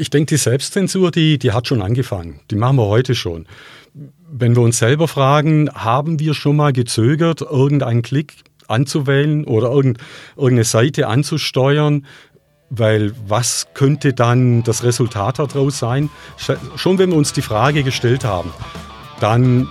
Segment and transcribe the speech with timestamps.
[0.00, 2.40] Ich denke, die Selbstzensur, die, die hat schon angefangen.
[2.50, 3.44] Die machen wir heute schon.
[4.32, 8.32] Wenn wir uns selber fragen, haben wir schon mal gezögert, irgendeinen Klick
[8.66, 12.06] anzuwählen oder irgendeine Seite anzusteuern,
[12.70, 16.08] weil was könnte dann das Resultat daraus sein?
[16.76, 18.54] Schon wenn wir uns die Frage gestellt haben,
[19.20, 19.68] dann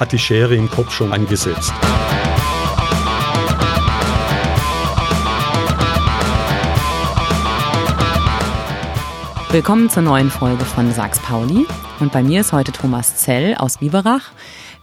[0.00, 1.72] hat die Schere im Kopf schon angesetzt.
[9.50, 11.66] Willkommen zur neuen Folge von Sachs Pauli.
[12.00, 14.30] Und bei mir ist heute Thomas Zell aus Biberach.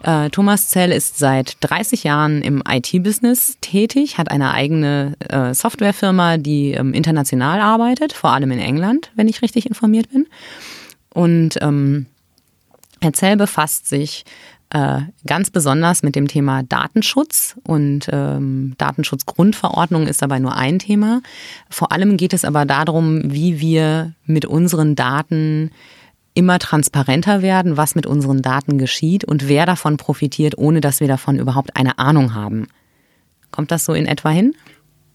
[0.01, 6.37] Äh, Thomas Zell ist seit 30 Jahren im IT-Business tätig, hat eine eigene äh, Softwarefirma,
[6.37, 10.25] die ähm, international arbeitet, vor allem in England, wenn ich richtig informiert bin.
[11.13, 12.07] Und ähm,
[13.01, 14.25] Herr Zell befasst sich
[14.75, 21.21] äh, ganz besonders mit dem Thema Datenschutz und ähm, Datenschutzgrundverordnung ist dabei nur ein Thema.
[21.69, 25.71] Vor allem geht es aber darum, wie wir mit unseren Daten
[26.33, 31.07] immer transparenter werden, was mit unseren Daten geschieht und wer davon profitiert, ohne dass wir
[31.07, 32.67] davon überhaupt eine Ahnung haben.
[33.51, 34.55] Kommt das so in etwa hin?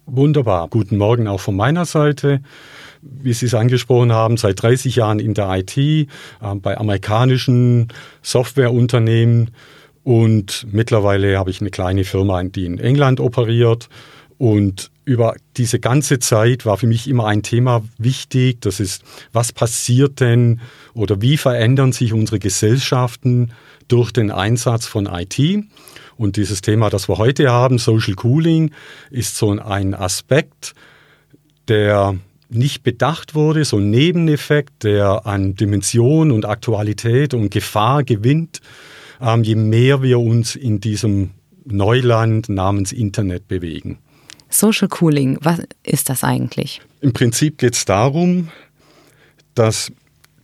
[0.07, 0.69] Wunderbar.
[0.69, 2.41] Guten Morgen auch von meiner Seite.
[3.03, 6.07] Wie Sie es angesprochen haben, seit 30 Jahren in der IT, äh,
[6.57, 7.89] bei amerikanischen
[8.23, 9.51] Softwareunternehmen
[10.03, 13.89] und mittlerweile habe ich eine kleine Firma, die in England operiert
[14.39, 18.61] und über diese ganze Zeit war für mich immer ein Thema wichtig.
[18.61, 20.61] Das ist, was passiert denn
[20.95, 23.53] oder wie verändern sich unsere Gesellschaften
[23.89, 25.65] durch den Einsatz von IT?
[26.17, 28.71] Und dieses Thema, das wir heute haben, Social Cooling,
[29.11, 30.75] ist so ein Aspekt,
[31.69, 32.17] der
[32.51, 38.61] nicht bedacht wurde, so ein Nebeneffekt, der an Dimension und Aktualität und Gefahr gewinnt,
[39.21, 41.31] ähm, je mehr wir uns in diesem
[41.65, 43.99] Neuland namens Internet bewegen.
[44.49, 46.81] Social Cooling, was ist das eigentlich?
[47.01, 48.49] Im Prinzip geht es darum,
[49.55, 49.93] dass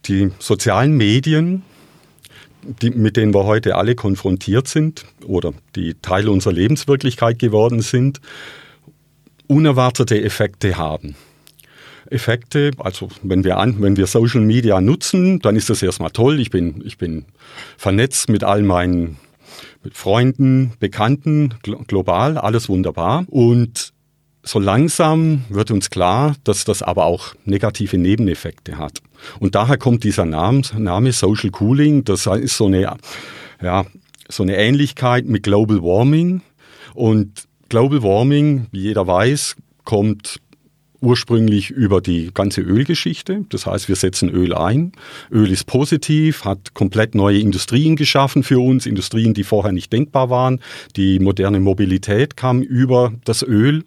[0.05, 1.62] die sozialen Medien,
[2.62, 8.21] die, mit denen wir heute alle konfrontiert sind oder die Teil unserer Lebenswirklichkeit geworden sind,
[9.49, 11.16] unerwartete Effekte haben.
[12.11, 16.41] Effekte, also wenn wir, an, wenn wir Social Media nutzen, dann ist das erstmal toll.
[16.41, 17.25] Ich bin, ich bin
[17.77, 19.19] vernetzt mit all meinen
[19.83, 21.55] mit Freunden, Bekannten,
[21.87, 23.25] global, alles wunderbar.
[23.28, 23.93] Und
[24.43, 29.00] so langsam wird uns klar, dass das aber auch negative Nebeneffekte hat.
[29.39, 32.05] Und daher kommt dieser Name, Name Social Cooling.
[32.05, 32.97] Das ist so eine,
[33.62, 33.84] ja,
[34.28, 36.43] so eine Ähnlichkeit mit Global Warming.
[36.95, 40.41] Und Global Warming, wie jeder weiß, kommt
[41.06, 43.44] ursprünglich über die ganze Ölgeschichte.
[43.49, 44.93] Das heißt, wir setzen Öl ein.
[45.31, 50.31] Öl ist positiv, hat komplett neue Industrien geschaffen für uns, Industrien, die vorher nicht denkbar
[50.31, 50.61] waren.
[50.97, 53.84] Die moderne Mobilität kam über das Öl.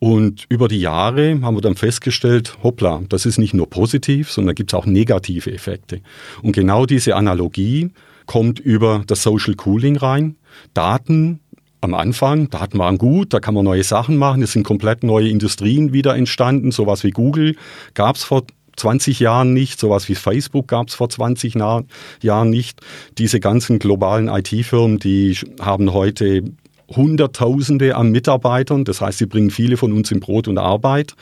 [0.00, 4.56] Und über die Jahre haben wir dann festgestellt, hoppla, das ist nicht nur positiv, sondern
[4.56, 6.00] gibt es auch negative Effekte.
[6.42, 7.90] Und genau diese Analogie
[8.26, 10.36] kommt über das Social Cooling rein.
[10.74, 11.40] Daten
[11.84, 15.28] am Anfang, Daten waren gut, da kann man neue Sachen machen, es sind komplett neue
[15.28, 17.56] Industrien wieder entstanden, sowas wie Google
[17.94, 18.44] gab es vor
[18.76, 22.80] 20 Jahren nicht, sowas wie Facebook gab es vor 20 Jahren nicht.
[23.18, 26.42] Diese ganzen globalen IT-Firmen, die haben heute
[26.88, 28.84] Hunderttausende an Mitarbeitern.
[28.84, 31.14] Das heißt, sie bringen viele von uns in Brot und Arbeit.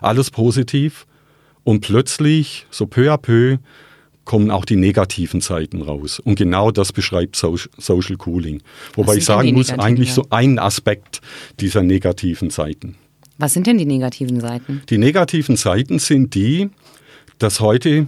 [0.00, 1.06] Alles positiv.
[1.62, 3.58] Und plötzlich, so peu à peu,
[4.24, 6.20] kommen auch die negativen Seiten raus.
[6.20, 8.62] Und genau das beschreibt Social Cooling.
[8.94, 11.20] Wobei ich sagen muss, eigentlich so ein Aspekt
[11.60, 12.96] dieser negativen Seiten.
[13.38, 14.82] Was sind denn die negativen Seiten?
[14.88, 16.70] Die negativen Seiten sind die,
[17.38, 18.06] dass heute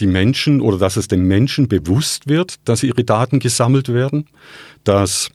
[0.00, 4.26] die Menschen oder dass es den Menschen bewusst wird, dass ihre Daten gesammelt werden,
[4.82, 5.30] dass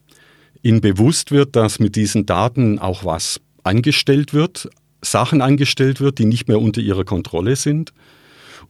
[0.62, 4.70] ihnen bewusst wird, dass mit diesen Daten auch was angestellt wird,
[5.02, 7.94] Sachen angestellt wird, die nicht mehr unter ihrer Kontrolle sind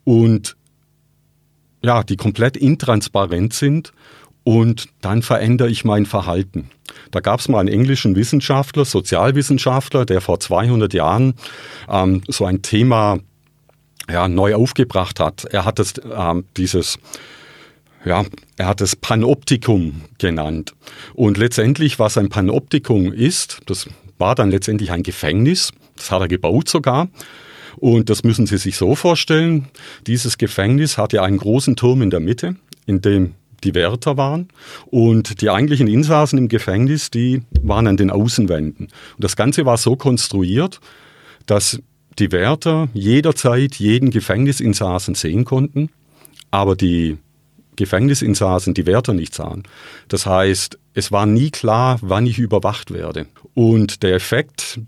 [0.04, 0.56] und
[1.82, 3.94] ja, die komplett intransparent sind
[4.44, 6.70] und dann verändere ich mein Verhalten.
[7.12, 11.36] Da gab es mal einen englischen Wissenschaftler, Sozialwissenschaftler, der vor 200 Jahren
[11.90, 13.20] ähm, so ein Thema
[14.10, 15.46] ja, neu aufgebracht hat.
[15.46, 16.98] Er hat das, ähm, dieses
[18.06, 18.24] ja,
[18.58, 20.74] er hat es Panoptikum genannt.
[21.14, 26.28] Und letztendlich, was ein Panoptikum ist, das war dann letztendlich ein Gefängnis, das hat er
[26.28, 27.10] gebaut sogar.
[27.80, 29.68] Und das müssen Sie sich so vorstellen,
[30.06, 32.56] dieses Gefängnis hat ja einen großen Turm in der Mitte,
[32.86, 34.50] in dem die Wärter waren.
[34.88, 38.86] Und die eigentlichen Insassen im Gefängnis, die waren an den Außenwänden.
[38.88, 40.80] Und das Ganze war so konstruiert,
[41.46, 41.82] dass
[42.18, 45.90] die Wärter jederzeit jeden Gefängnisinsassen sehen konnten,
[46.52, 47.18] aber die
[47.78, 49.64] Gefängnisinsassen die Wärter nicht sahen.
[50.10, 53.28] Das heißt, es war nie klar, wann ich überwacht werde.
[53.54, 54.82] Und der Effekt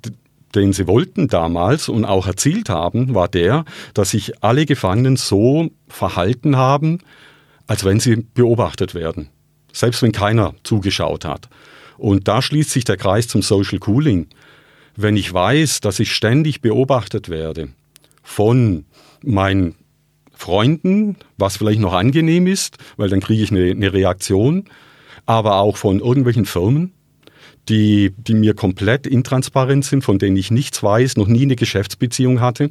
[0.56, 5.70] den sie wollten damals und auch erzielt haben, war der, dass sich alle Gefangenen so
[5.88, 7.00] verhalten haben,
[7.68, 9.30] als wenn sie beobachtet werden.
[9.72, 11.50] Selbst wenn keiner zugeschaut hat.
[11.98, 14.28] Und da schließt sich der Kreis zum Social Cooling.
[14.96, 17.70] Wenn ich weiß, dass ich ständig beobachtet werde
[18.24, 18.86] von
[19.24, 19.76] meinen
[20.34, 24.66] Freunden, was vielleicht noch angenehm ist, weil dann kriege ich eine, eine Reaktion,
[25.26, 26.94] aber auch von irgendwelchen Firmen,
[27.72, 32.42] die, die mir komplett intransparent sind, von denen ich nichts weiß, noch nie eine Geschäftsbeziehung
[32.42, 32.70] hatte.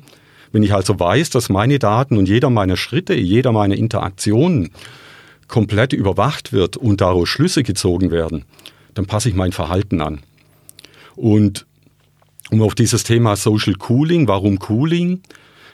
[0.53, 4.71] Wenn ich also weiß, dass meine Daten und jeder meiner Schritte, jeder meiner Interaktionen
[5.49, 8.45] komplett überwacht wird und daraus Schlüsse gezogen werden,
[8.93, 10.21] dann passe ich mein Verhalten an.
[11.17, 11.67] Und
[12.51, 15.23] um auf dieses Thema Social Cooling, warum Cooling?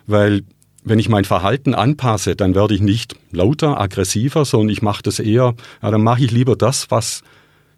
[0.06, 0.42] Weil
[0.84, 5.18] wenn ich mein Verhalten anpasse, dann werde ich nicht lauter, aggressiver, sondern ich mache das
[5.18, 7.22] eher, ja, dann mache ich lieber das, was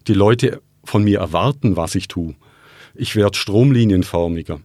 [0.09, 2.35] die Leute von mir erwarten, was ich tue.
[2.95, 4.61] Ich werde stromlinienförmiger.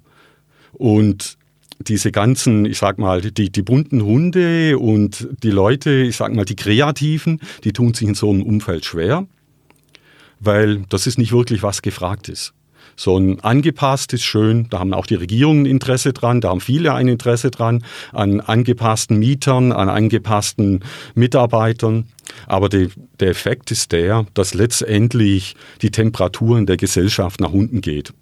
[0.72, 1.38] Und
[1.80, 6.46] diese ganzen, ich sag mal, die, die bunten Hunde und die Leute, ich sag mal,
[6.46, 9.28] die Kreativen, die tun sich in so einem Umfeld schwer,
[10.40, 12.54] weil das ist nicht wirklich was gefragt ist.
[12.95, 16.94] So ein angepasst ist schön, da haben auch die Regierungen Interesse dran, da haben viele
[16.94, 20.84] ein Interesse dran, an angepassten Mietern, an angepassten
[21.16, 22.06] Mitarbeitern.
[22.48, 27.81] Aber die, der Effekt ist der, dass letztendlich die Temperatur in der Gesellschaft nach unten
[27.81, 28.13] geht.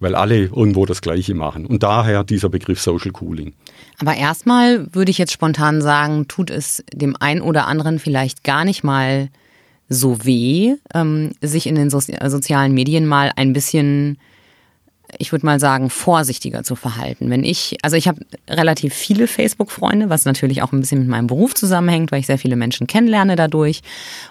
[0.00, 1.66] Weil alle irgendwo das Gleiche machen.
[1.66, 3.54] Und daher dieser Begriff Social Cooling.
[4.00, 8.64] Aber erstmal würde ich jetzt spontan sagen, tut es dem einen oder anderen vielleicht gar
[8.64, 9.30] nicht mal
[9.94, 14.18] so weh, ähm, sich in den so sozialen Medien mal ein bisschen,
[15.18, 17.30] ich würde mal sagen, vorsichtiger zu verhalten.
[17.30, 21.26] Wenn ich, also ich habe relativ viele Facebook-Freunde, was natürlich auch ein bisschen mit meinem
[21.26, 23.82] Beruf zusammenhängt, weil ich sehr viele Menschen kennenlerne dadurch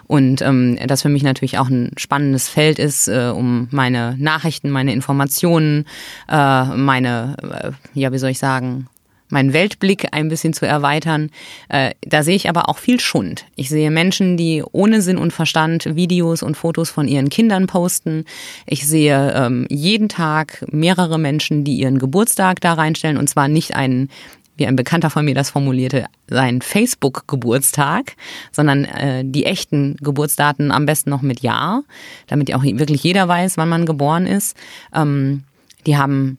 [0.06, 4.70] und ähm, das für mich natürlich auch ein spannendes Feld ist, äh, um meine Nachrichten,
[4.70, 5.86] meine Informationen,
[6.28, 8.88] äh, meine, äh, ja, wie soll ich sagen,
[9.34, 11.30] meinen Weltblick ein bisschen zu erweitern.
[11.68, 13.44] Äh, da sehe ich aber auch viel Schund.
[13.56, 18.24] Ich sehe Menschen, die ohne Sinn und Verstand Videos und Fotos von ihren Kindern posten.
[18.64, 23.74] Ich sehe ähm, jeden Tag mehrere Menschen, die ihren Geburtstag da reinstellen und zwar nicht
[23.74, 24.08] einen
[24.56, 28.14] wie ein Bekannter von mir das formulierte, seinen Facebook-Geburtstag,
[28.52, 31.82] sondern äh, die echten Geburtsdaten am besten noch mit Jahr,
[32.28, 34.56] damit auch wirklich jeder weiß, wann man geboren ist.
[34.94, 35.42] Ähm,
[35.86, 36.38] die haben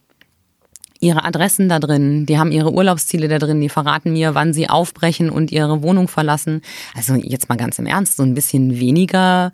[1.05, 4.69] ihre Adressen da drin, die haben ihre Urlaubsziele da drin, die verraten mir, wann sie
[4.69, 6.61] aufbrechen und ihre Wohnung verlassen.
[6.95, 9.53] Also jetzt mal ganz im Ernst, so ein bisschen weniger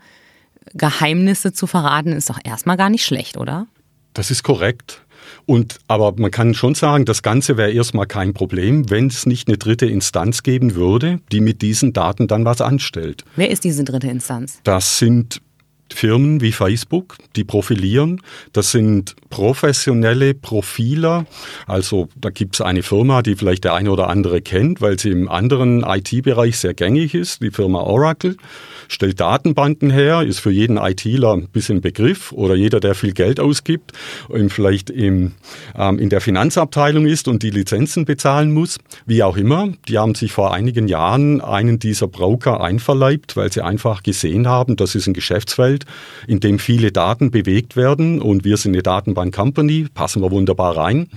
[0.73, 3.67] Geheimnisse zu verraten, ist doch erstmal gar nicht schlecht, oder?
[4.13, 5.01] Das ist korrekt.
[5.45, 9.47] Und, aber man kann schon sagen, das Ganze wäre erstmal kein Problem, wenn es nicht
[9.47, 13.23] eine dritte Instanz geben würde, die mit diesen Daten dann was anstellt.
[13.35, 14.59] Wer ist diese dritte Instanz?
[14.63, 15.41] Das sind
[15.93, 18.21] Firmen wie Facebook, die profilieren.
[18.53, 21.25] Das sind professionelle Profiler.
[21.67, 25.09] Also da gibt es eine Firma, die vielleicht der eine oder andere kennt, weil sie
[25.09, 28.37] im anderen IT-Bereich sehr gängig ist, die Firma Oracle
[28.91, 33.39] stellt Datenbanken her, ist für jeden ITler ein bisschen Begriff oder jeder, der viel Geld
[33.39, 33.93] ausgibt
[34.27, 35.31] und vielleicht im,
[35.75, 39.69] ähm, in der Finanzabteilung ist und die Lizenzen bezahlen muss, wie auch immer.
[39.87, 44.75] Die haben sich vor einigen Jahren einen dieser Broker einverleibt, weil sie einfach gesehen haben,
[44.75, 45.85] das ist ein Geschäftsfeld,
[46.27, 51.07] in dem viele Daten bewegt werden und wir sind eine Datenbank-Company, passen wir wunderbar rein.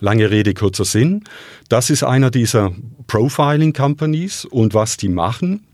[0.00, 1.22] Lange Rede, kurzer Sinn.
[1.68, 2.72] Das ist einer dieser
[3.06, 5.64] Profiling Companies und was die machen,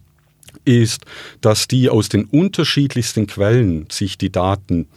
[0.65, 1.05] ist,
[1.41, 4.88] dass die aus den unterschiedlichsten Quellen sich die Daten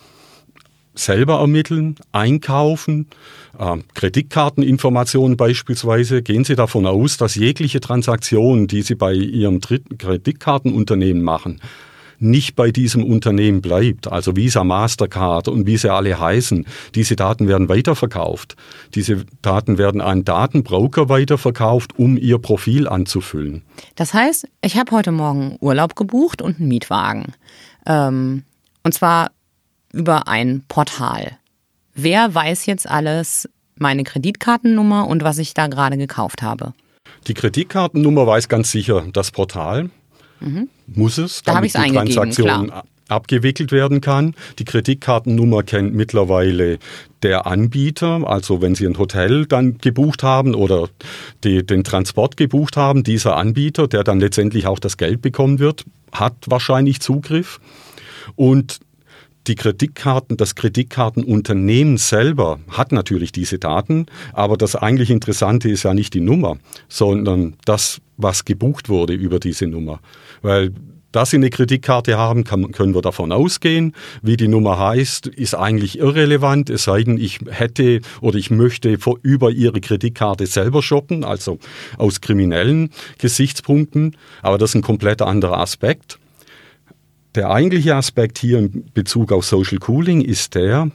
[0.93, 3.07] selber ermitteln, einkaufen,
[3.57, 11.23] äh, Kreditkarteninformationen beispielsweise, gehen Sie davon aus, dass jegliche Transaktion, die Sie bei Ihrem Kreditkartenunternehmen
[11.23, 11.61] machen,
[12.21, 17.47] nicht bei diesem Unternehmen bleibt, also Visa, Mastercard und wie sie alle heißen, diese Daten
[17.47, 18.55] werden weiterverkauft.
[18.95, 23.63] Diese Daten werden an Datenbroker weiterverkauft, um ihr Profil anzufüllen.
[23.95, 27.33] Das heißt, ich habe heute Morgen Urlaub gebucht und einen Mietwagen.
[27.85, 28.43] Ähm,
[28.83, 29.31] und zwar
[29.93, 31.37] über ein Portal.
[31.93, 36.73] Wer weiß jetzt alles meine Kreditkartennummer und was ich da gerade gekauft habe?
[37.27, 39.89] Die Kreditkartennummer weiß ganz sicher das Portal.
[40.41, 40.69] Mhm.
[40.87, 42.83] Muss es, damit da die Transaktion klar.
[43.07, 44.35] abgewickelt werden kann.
[44.59, 46.79] Die Kreditkartennummer kennt mittlerweile
[47.23, 50.89] der Anbieter, also wenn Sie ein Hotel dann gebucht haben oder
[51.43, 55.85] die, den Transport gebucht haben, dieser Anbieter, der dann letztendlich auch das Geld bekommen wird,
[56.11, 57.59] hat wahrscheinlich Zugriff.
[58.35, 58.79] Und
[59.47, 65.93] die Kreditkarten, das Kreditkartenunternehmen selber hat natürlich diese Daten, aber das eigentlich Interessante ist ja
[65.93, 66.57] nicht die Nummer,
[66.89, 69.99] sondern das, was gebucht wurde über diese Nummer.
[70.41, 70.71] Weil
[71.11, 73.93] dass Sie eine Kreditkarte haben, kann, können wir davon ausgehen.
[74.21, 78.97] Wie die Nummer heißt, ist eigentlich irrelevant, es sei denn, ich hätte oder ich möchte
[78.97, 81.59] vor, über Ihre Kreditkarte selber shoppen, also
[81.97, 84.15] aus kriminellen Gesichtspunkten.
[84.41, 86.17] Aber das ist ein komplett anderer Aspekt.
[87.35, 90.91] Der eigentliche Aspekt hier in Bezug auf Social Cooling ist der,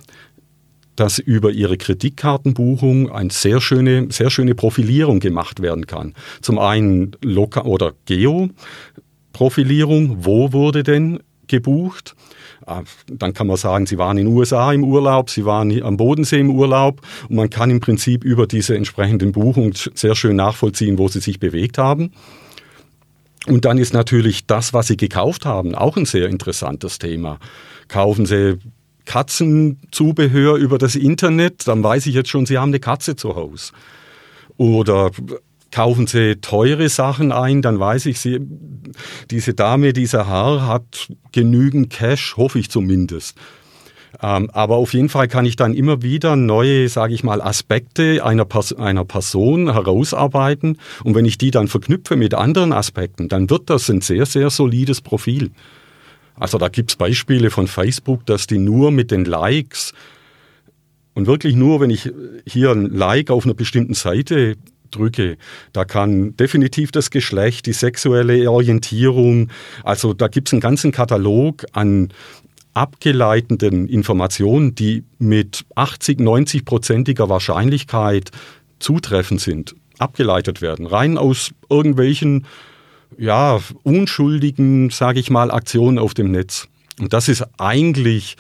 [0.97, 6.15] dass über ihre Kreditkartenbuchung eine sehr schöne, sehr schöne Profilierung gemacht werden kann.
[6.41, 8.49] Zum einen Loka oder Geo,
[9.33, 12.17] Profilierung, wo wurde denn gebucht?
[12.65, 15.97] Ah, dann kann man sagen, Sie waren in den USA im Urlaub, Sie waren am
[15.97, 20.99] Bodensee im Urlaub und man kann im Prinzip über diese entsprechenden Buchungen sehr schön nachvollziehen,
[20.99, 22.11] wo Sie sich bewegt haben.
[23.47, 27.38] Und dann ist natürlich das, was Sie gekauft haben, auch ein sehr interessantes Thema.
[27.87, 28.59] Kaufen Sie
[29.07, 33.73] Katzenzubehör über das Internet, dann weiß ich jetzt schon, Sie haben eine Katze zu Hause.
[34.59, 35.11] Oder
[35.71, 38.41] kaufen Sie teure Sachen ein, dann weiß ich, Sie,
[39.31, 43.37] diese Dame, dieser Herr hat genügend Cash, hoffe ich zumindest.
[44.23, 48.25] Ähm, aber auf jeden Fall kann ich dann immer wieder neue, sage ich mal, Aspekte
[48.25, 50.79] einer, Pers einer Person herausarbeiten.
[51.05, 54.51] Und wenn ich die dann verknüpfe mit anderen Aspekten, dann wird das ein sehr, sehr
[54.51, 55.51] solides Profil.
[56.38, 59.93] Also da gibt es Beispiele von Facebook, dass die nur mit den Likes
[61.14, 62.11] und wirklich nur, wenn ich
[62.47, 64.57] hier ein Like auf einer bestimmten Seite
[64.90, 65.38] drücke.
[65.73, 69.49] Da kann definitiv das Geschlecht, die sexuelle Orientierung,
[69.83, 72.12] also da gibt es einen ganzen Katalog an
[72.75, 78.31] abgeleitenden Informationen, die mit 80, 90-prozentiger Wahrscheinlichkeit
[78.78, 80.87] zutreffend sind, abgeleitet werden.
[80.87, 82.47] Rein aus irgendwelchen
[83.19, 86.69] ja, unschuldigen, sage ich mal, Aktionen auf dem Netz.
[86.99, 88.37] Und das ist eigentlich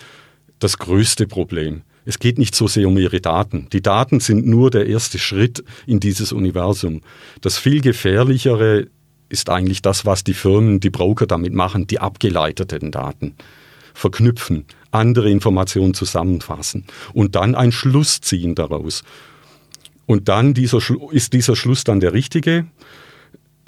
[0.58, 1.82] das größte Problem.
[2.04, 3.68] Es geht nicht so sehr um ihre Daten.
[3.72, 7.02] Die Daten sind nur der erste Schritt in dieses Universum.
[7.40, 8.86] Das viel gefährlichere
[9.28, 13.34] ist eigentlich das, was die Firmen, die Broker damit machen, die abgeleiteten Daten
[13.92, 19.02] verknüpfen, andere Informationen zusammenfassen und dann einen Schluss ziehen daraus.
[20.04, 20.78] Und dann dieser,
[21.10, 22.66] ist dieser Schluss dann der richtige.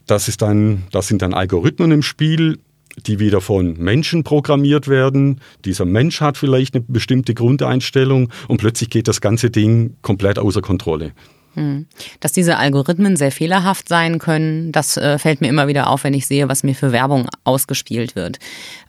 [0.09, 2.59] Das, ist dann, das sind dann Algorithmen im Spiel,
[3.07, 5.41] die wieder von Menschen programmiert werden.
[5.65, 10.63] Dieser Mensch hat vielleicht eine bestimmte Grundeinstellung und plötzlich geht das ganze Ding komplett außer
[10.63, 11.13] Kontrolle.
[11.55, 11.87] Hm.
[12.21, 16.15] Dass diese Algorithmen sehr fehlerhaft sein können, das äh, fällt mir immer wieder auf, wenn
[16.15, 18.39] ich sehe, was mir für Werbung ausgespielt wird.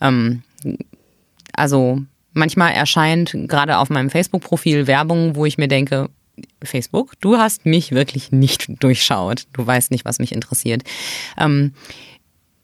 [0.02, 0.44] Ähm,
[1.54, 2.02] also
[2.34, 6.10] manchmal erscheint gerade auf meinem Facebook-Profil Werbung, wo ich mir denke,
[6.64, 9.46] Facebook, du hast mich wirklich nicht durchschaut.
[9.54, 10.84] Du weißt nicht, was mich interessiert.
[11.38, 11.74] Ähm,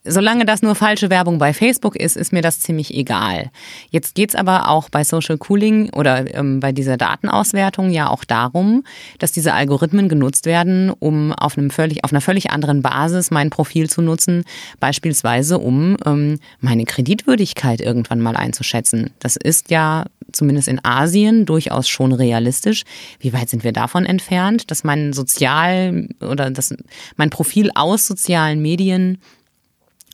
[0.07, 3.49] Solange das nur falsche Werbung bei Facebook ist, ist mir das ziemlich egal.
[3.89, 8.83] Jetzt geht's aber auch bei Social Cooling oder ähm, bei dieser Datenauswertung ja auch darum,
[9.17, 13.49] dass diese Algorithmen genutzt werden, um auf, einem völlig, auf einer völlig anderen Basis mein
[13.49, 14.43] Profil zu nutzen,
[14.79, 19.09] beispielsweise um ähm, meine Kreditwürdigkeit irgendwann mal einzuschätzen.
[19.17, 22.83] Das ist ja zumindest in Asien durchaus schon realistisch.
[23.19, 26.73] Wie weit sind wir davon entfernt, dass mein Sozial oder dass
[27.15, 29.19] mein Profil aus sozialen Medien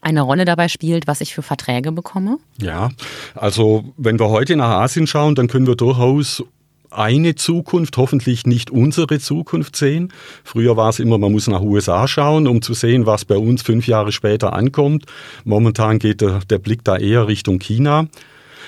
[0.02, 2.38] eine Rolle dabei spielt, was ich für Verträge bekomme?
[2.60, 2.90] Ja,
[3.36, 6.44] also wenn wir heute nach Asien schauen, dann können wir durchaus
[6.92, 10.12] eine Zukunft, hoffentlich nicht unsere Zukunft sehen.
[10.44, 13.62] Früher war es immer, man muss nach USA schauen, um zu sehen, was bei uns
[13.62, 15.06] fünf Jahre später ankommt.
[15.46, 18.08] Momentan geht der, der Blick da eher Richtung China.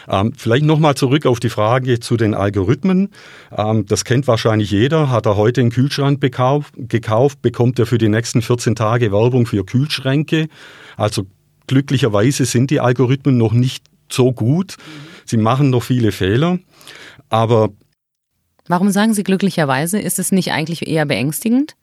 [0.07, 3.09] Ähm, vielleicht nochmal zurück auf die Frage zu den Algorithmen.
[3.55, 5.09] Ähm, das kennt wahrscheinlich jeder.
[5.09, 9.45] Hat er heute einen Kühlschrank gekauft, gekauft, bekommt er für die nächsten 14 Tage Werbung
[9.45, 10.47] für Kühlschränke.
[10.97, 11.23] Also
[11.67, 14.75] glücklicherweise sind die Algorithmen noch nicht so gut.
[15.25, 16.59] Sie machen noch viele Fehler.
[17.29, 17.69] Aber
[18.67, 19.99] Warum sagen Sie glücklicherweise?
[19.99, 21.75] Ist es nicht eigentlich eher beängstigend?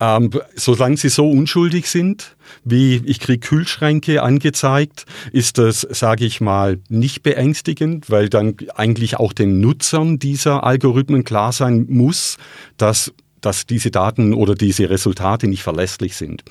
[0.00, 6.40] Ähm, solange sie so unschuldig sind, wie ich kriege Kühlschränke angezeigt, ist das, sage ich
[6.40, 12.36] mal, nicht beängstigend, weil dann eigentlich auch den Nutzern dieser Algorithmen klar sein muss,
[12.76, 16.44] dass, dass diese Daten oder diese Resultate nicht verlässlich sind.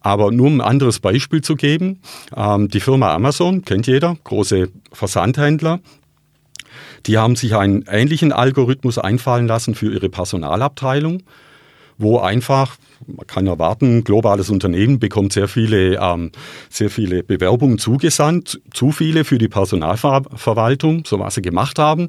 [0.00, 2.00] Aber nur um ein anderes Beispiel zu geben,
[2.36, 5.80] ähm, die Firma Amazon, kennt jeder, große Versandhändler,
[7.06, 11.22] die haben sich einen ähnlichen Algorithmus einfallen lassen für ihre Personalabteilung
[11.98, 12.76] wo einfach,
[13.06, 16.30] man kann erwarten, globales Unternehmen bekommt sehr viele, ähm,
[16.70, 22.06] sehr viele Bewerbungen zugesandt, zu viele für die Personalverwaltung, so was sie gemacht haben.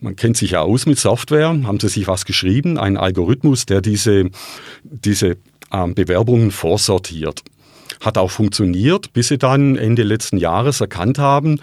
[0.00, 3.80] Man kennt sich ja aus mit Software, haben sie sich was geschrieben, einen Algorithmus, der
[3.80, 4.30] diese,
[4.82, 5.36] diese
[5.72, 7.42] ähm, Bewerbungen vorsortiert.
[8.00, 11.60] Hat auch funktioniert, bis sie dann Ende letzten Jahres erkannt haben,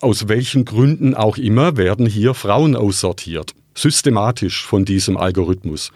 [0.00, 3.54] aus welchen Gründen auch immer werden hier Frauen aussortiert.
[3.74, 5.92] Systematisch von diesem Algorithmus.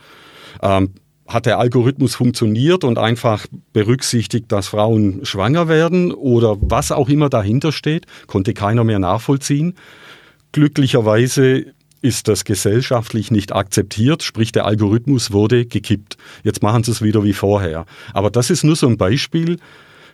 [0.62, 0.90] Ähm,
[1.28, 7.28] hat der Algorithmus funktioniert und einfach berücksichtigt, dass Frauen schwanger werden oder was auch immer
[7.28, 9.74] dahinter steht, konnte keiner mehr nachvollziehen.
[10.52, 11.66] Glücklicherweise
[12.02, 16.16] ist das gesellschaftlich nicht akzeptiert, sprich der Algorithmus wurde gekippt.
[16.44, 17.86] Jetzt machen sie es wieder wie vorher.
[18.12, 19.58] Aber das ist nur so ein Beispiel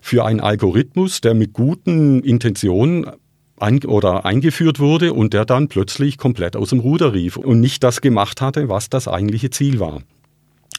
[0.00, 3.06] für einen Algorithmus, der mit guten Intentionen
[3.58, 7.84] an, oder eingeführt wurde und der dann plötzlich komplett aus dem Ruder rief und nicht
[7.84, 10.02] das gemacht hatte, was das eigentliche Ziel war.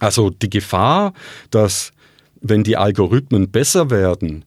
[0.03, 1.13] Also die Gefahr,
[1.49, 1.93] dass
[2.41, 4.43] wenn die Algorithmen besser werden,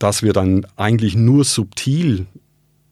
[0.00, 2.26] dass wir dann eigentlich nur subtil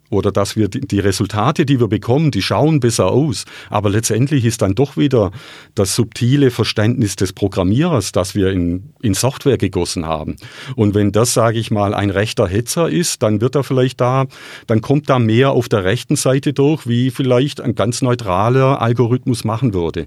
[0.09, 3.47] oder dass wir die Resultate, die wir bekommen, die schauen besser aus.
[3.69, 5.33] Aber letztendlich ist dann doch wieder
[5.75, 10.37] das subtile Verständnis des Programmierers, das wir in, in Software gegossen haben.
[10.77, 14.27] Und wenn das, sage ich mal, ein rechter Hetzer ist, dann wird er vielleicht da,
[14.69, 19.43] dann kommt da mehr auf der rechten Seite durch, wie vielleicht ein ganz neutraler Algorithmus
[19.43, 20.07] machen würde.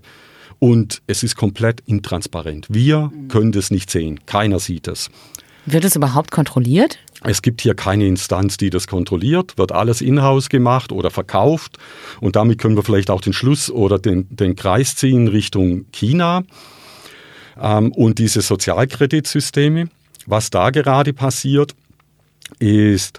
[0.64, 2.68] Und es ist komplett intransparent.
[2.70, 4.20] Wir können das nicht sehen.
[4.28, 5.10] Keiner sieht es.
[5.66, 7.00] Wird es überhaupt kontrolliert?
[7.24, 11.80] Es gibt hier keine Instanz, die das kontrolliert, wird alles in-house gemacht oder verkauft.
[12.20, 16.44] Und damit können wir vielleicht auch den Schluss oder den, den Kreis ziehen Richtung China
[17.60, 19.90] ähm, und diese Sozialkreditsysteme.
[20.28, 21.74] Was da gerade passiert,
[22.60, 23.18] ist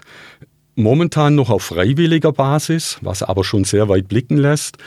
[0.75, 4.77] momentan noch auf freiwilliger Basis, was aber schon sehr weit blicken lässt,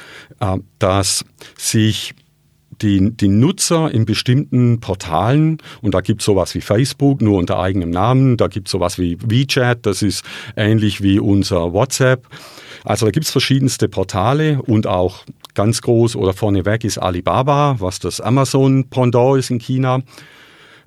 [0.40, 1.22] äh, dass
[1.58, 2.14] sich
[2.82, 7.58] die, die Nutzer in bestimmten Portalen, und da gibt es sowas wie Facebook, nur unter
[7.58, 10.24] eigenem Namen, da gibt es sowas wie WeChat, das ist
[10.56, 12.26] ähnlich wie unser WhatsApp.
[12.84, 17.98] Also da gibt es verschiedenste Portale und auch ganz groß oder vorneweg ist Alibaba, was
[17.98, 20.02] das Amazon-Pendant ist in China.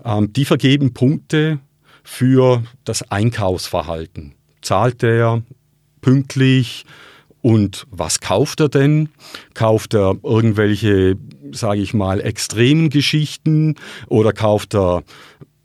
[0.06, 1.60] Ähm, die vergeben Punkte
[2.04, 4.34] für das Einkaufsverhalten.
[4.62, 5.44] Zahlt der
[6.02, 6.86] pünktlich?
[7.42, 9.10] Und was kauft er denn?
[9.54, 11.16] Kauft er irgendwelche
[11.52, 13.76] sage ich mal, extremen Geschichten
[14.08, 15.04] oder kauft er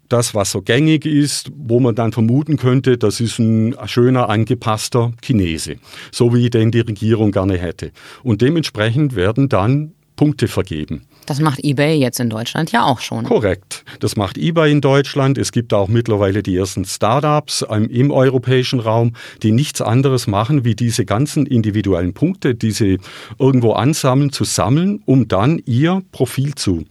[0.08, 5.12] das, was so gängig ist, wo man dann vermuten könnte, das ist ein schöner, angepasster
[5.22, 5.76] Chinese,
[6.12, 7.90] so wie den die Regierung gerne hätte.
[8.22, 11.06] Und dementsprechend werden dann Punkte vergeben.
[11.26, 13.24] Das macht eBay jetzt in Deutschland ja auch schon.
[13.24, 13.84] Korrekt.
[14.00, 15.38] Das macht eBay in Deutschland.
[15.38, 20.74] Es gibt auch mittlerweile die ersten Startups im europäischen Raum, die nichts anderes machen, wie
[20.74, 22.98] diese ganzen individuellen Punkte, die sie
[23.38, 26.84] irgendwo ansammeln, zu sammeln, um dann ihr Profil zu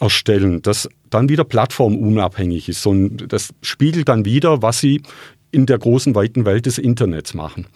[0.00, 2.86] erstellen, das dann wieder plattformunabhängig ist.
[2.86, 5.02] Und das spiegelt dann wieder, was sie
[5.50, 7.66] in der großen, weiten Welt des Internets machen.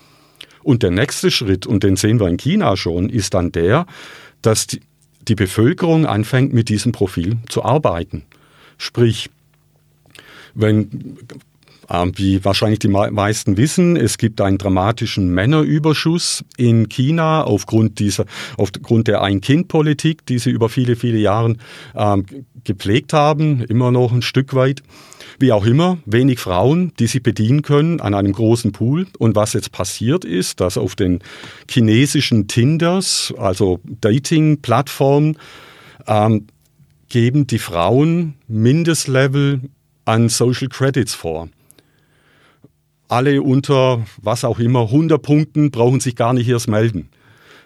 [0.62, 3.86] Und der nächste Schritt, und den sehen wir in China schon, ist dann der,
[4.42, 4.80] dass die,
[5.28, 8.24] die Bevölkerung anfängt, mit diesem Profil zu arbeiten.
[8.78, 9.30] Sprich,
[10.54, 11.18] wenn
[11.88, 18.26] äh, wie wahrscheinlich die meisten wissen, es gibt einen dramatischen Männerüberschuss in China aufgrund dieser,
[18.56, 21.56] aufgrund der Ein-Kind-Politik, die sie über viele, viele Jahre
[21.94, 22.18] äh,
[22.64, 24.82] gepflegt haben, immer noch ein Stück weit.
[25.40, 29.06] Wie auch immer, wenig Frauen, die sie bedienen können an einem großen Pool.
[29.18, 31.20] Und was jetzt passiert ist, dass auf den
[31.70, 35.38] chinesischen Tinders, also Dating-Plattformen,
[36.08, 36.48] ähm,
[37.08, 39.60] geben die Frauen Mindestlevel
[40.04, 41.48] an Social Credits vor.
[43.06, 47.10] Alle unter was auch immer 100 Punkten brauchen sich gar nicht erst melden.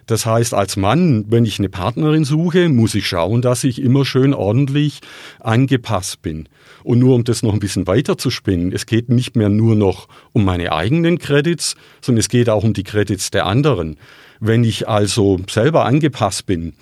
[0.05, 4.05] Das heißt, als Mann, wenn ich eine Partnerin suche, muss ich schauen, dass ich immer
[4.05, 4.99] schön ordentlich
[5.39, 6.49] angepasst bin.
[6.83, 9.75] Und nur um das noch ein bisschen weiter zu spinnen, es geht nicht mehr nur
[9.75, 13.97] noch um meine eigenen Credits, sondern es geht auch um die Credits der anderen.
[14.39, 16.73] Wenn ich also selber angepasst bin,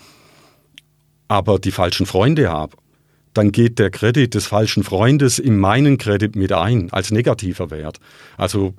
[1.28, 2.76] aber die falschen Freunde habe,
[3.34, 8.00] dann geht der Credit des falschen Freundes in meinen Credit mit ein, als negativer Wert.
[8.38, 8.74] Also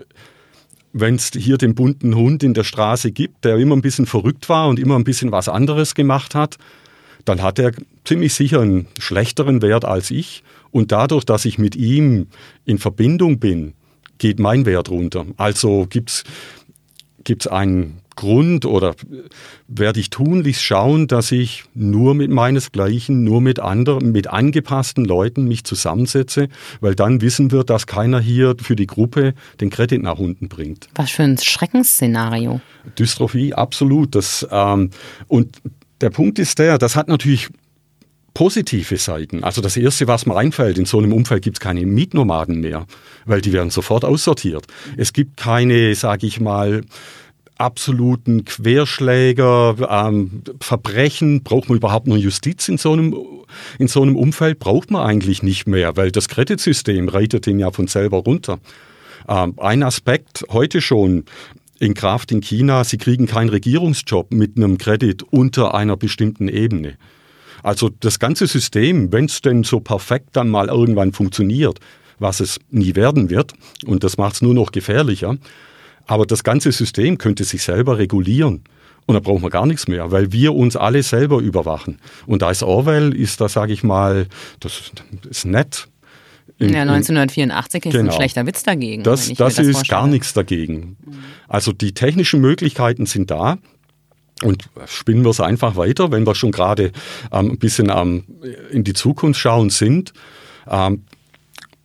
[0.92, 4.48] wenn es hier den bunten Hund in der Straße gibt, der immer ein bisschen verrückt
[4.48, 6.58] war und immer ein bisschen was anderes gemacht hat,
[7.24, 7.72] dann hat er
[8.04, 10.42] ziemlich sicher einen schlechteren Wert als ich.
[10.72, 12.26] Und dadurch, dass ich mit ihm
[12.64, 13.74] in Verbindung bin,
[14.18, 15.26] geht mein Wert runter.
[15.36, 16.24] Also gibt
[17.28, 18.94] es einen Grund oder
[19.68, 25.44] werde ich tunlichst schauen, dass ich nur mit meinesgleichen, nur mit anderen, mit angepassten Leuten
[25.44, 26.48] mich zusammensetze,
[26.80, 30.88] weil dann wissen wir, dass keiner hier für die Gruppe den Kredit nach unten bringt.
[30.94, 32.60] Was für ein Schreckensszenario.
[32.98, 34.14] Dystrophie, absolut.
[34.14, 34.90] Das, ähm,
[35.28, 35.56] und
[36.00, 37.48] der Punkt ist der, das hat natürlich
[38.34, 39.44] positive Seiten.
[39.44, 42.86] Also das Erste, was mir einfällt, in so einem Umfeld gibt es keine Mietnomaden mehr,
[43.26, 44.66] weil die werden sofort aussortiert.
[44.96, 46.82] Es gibt keine, sage ich mal,
[47.58, 53.16] absoluten Querschläger, ähm, Verbrechen, braucht man überhaupt noch Justiz in so, einem,
[53.78, 54.58] in so einem Umfeld?
[54.58, 58.58] Braucht man eigentlich nicht mehr, weil das Kreditsystem reitet ihn ja von selber runter.
[59.28, 61.24] Ähm, ein Aspekt heute schon
[61.78, 66.96] in Kraft in China, sie kriegen keinen Regierungsjob mit einem Kredit unter einer bestimmten Ebene.
[67.62, 71.78] Also das ganze System, wenn es denn so perfekt dann mal irgendwann funktioniert,
[72.18, 73.52] was es nie werden wird,
[73.84, 75.36] und das macht es nur noch gefährlicher,
[76.06, 78.62] aber das ganze System könnte sich selber regulieren.
[79.06, 81.98] Und da brauchen wir gar nichts mehr, weil wir uns alle selber überwachen.
[82.26, 84.26] Und da ist Orwell, ist da, sage ich mal,
[84.60, 84.92] das
[85.28, 85.88] ist nett.
[86.58, 88.10] In, ja, 1984 ist genau.
[88.10, 89.02] ein schlechter Witz dagegen.
[89.02, 90.96] Das, das, das ist gar nichts dagegen.
[91.48, 93.58] Also die technischen Möglichkeiten sind da.
[94.42, 96.92] Und spinnen wir es einfach weiter, wenn wir schon gerade
[97.32, 98.24] ähm, ein bisschen ähm,
[98.70, 100.12] in die Zukunft schauen sind.
[100.68, 101.04] Ähm,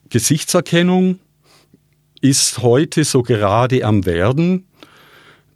[0.10, 1.20] Gesichtserkennung
[2.22, 4.67] ist heute so gerade am Werden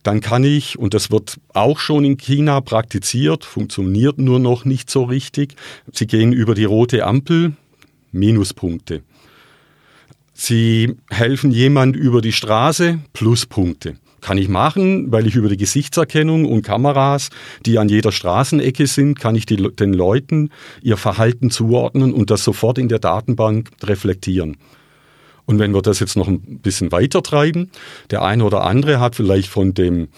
[0.03, 4.89] dann kann ich, und das wird auch schon in China praktiziert, funktioniert nur noch nicht
[4.89, 5.55] so richtig,
[5.91, 7.53] Sie gehen über die rote Ampel,
[8.11, 9.03] Minuspunkte.
[10.33, 13.97] Sie helfen jemand über die Straße, Pluspunkte.
[14.21, 17.29] Kann ich machen, weil ich über die Gesichtserkennung und Kameras,
[17.65, 22.43] die an jeder Straßenecke sind, kann ich die, den Leuten ihr Verhalten zuordnen und das
[22.43, 24.57] sofort in der Datenbank reflektieren.
[25.45, 27.71] Und wenn wir das jetzt noch ein bisschen weiter treiben,
[28.11, 30.09] der eine oder andere hat vielleicht von dem,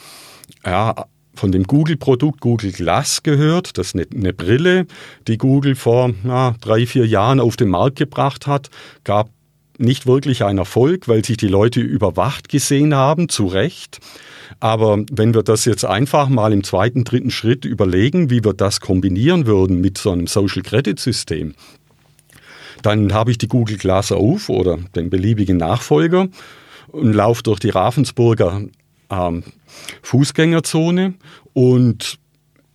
[0.66, 3.78] ja, von dem Google-Produkt Google Glass gehört.
[3.78, 4.86] Das ist eine, Brille,
[5.28, 8.70] die Google vor na, drei, vier Jahren auf den Markt gebracht hat.
[9.04, 9.30] Gab
[9.84, 14.00] nicht wirklich einen Erfolg, weil sich die Leute überwacht gesehen haben, zu Recht.
[14.60, 18.80] Aber wenn wir das jetzt einfach mal im zweiten, dritten Schritt überlegen, wie wir das
[18.80, 21.54] kombinieren würden mit so einem Social Credit System,
[22.82, 26.28] dann habe ich die Google Glass auf oder den beliebigen Nachfolger
[26.90, 28.62] und laufe durch die Ravensburger
[29.10, 29.44] ähm,
[30.02, 31.14] Fußgängerzone
[31.54, 32.20] und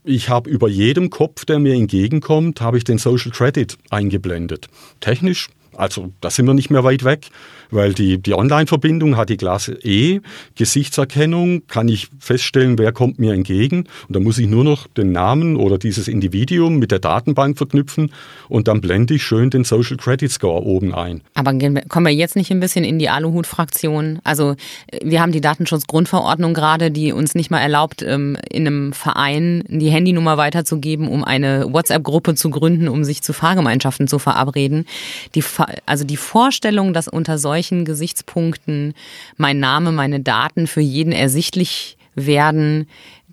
[0.04, 4.68] ich habe über jedem Kopf, der mir entgegenkommt, habe ich den Social Credit eingeblendet.
[5.00, 7.30] Technisch, also da sind wir nicht mehr weit weg
[7.70, 10.20] weil die, die Online-Verbindung hat die Klasse E,
[10.56, 15.12] Gesichtserkennung, kann ich feststellen, wer kommt mir entgegen und dann muss ich nur noch den
[15.12, 18.12] Namen oder dieses Individuum mit der Datenbank verknüpfen
[18.48, 21.20] und dann blende ich schön den Social Credit Score oben ein.
[21.34, 21.52] Aber
[21.88, 24.20] kommen wir jetzt nicht ein bisschen in die Aluhut-Fraktion?
[24.24, 24.56] Also
[25.02, 29.90] wir haben die Datenschutzgrundverordnung gerade, die uns nicht mal erlaubt, ähm, in einem Verein die
[29.90, 34.86] Handynummer weiterzugeben, um eine WhatsApp-Gruppe zu gründen, um sich zu Fahrgemeinschaften zu verabreden.
[35.34, 35.44] Die,
[35.86, 38.94] also die Vorstellung, dass unter solchen solchen Gesichtspunkten
[39.36, 42.86] mein Name, meine Daten für jeden ersichtlich werden,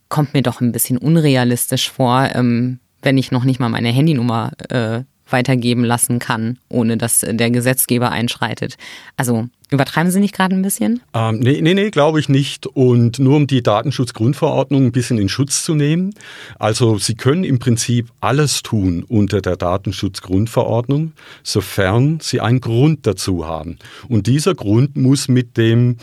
[0.09, 4.51] kommt mir doch ein bisschen unrealistisch vor, ähm, wenn ich noch nicht mal meine Handynummer
[4.69, 8.75] äh, weitergeben lassen kann, ohne dass der Gesetzgeber einschreitet.
[9.17, 11.01] Also übertreiben Sie nicht gerade ein bisschen?
[11.13, 12.67] Ähm, nee, nee, nee glaube ich nicht.
[12.67, 16.13] Und nur um die Datenschutzgrundverordnung ein bisschen in Schutz zu nehmen.
[16.59, 23.47] Also Sie können im Prinzip alles tun unter der Datenschutzgrundverordnung, sofern Sie einen Grund dazu
[23.47, 23.77] haben.
[24.07, 25.97] Und dieser Grund muss mit dem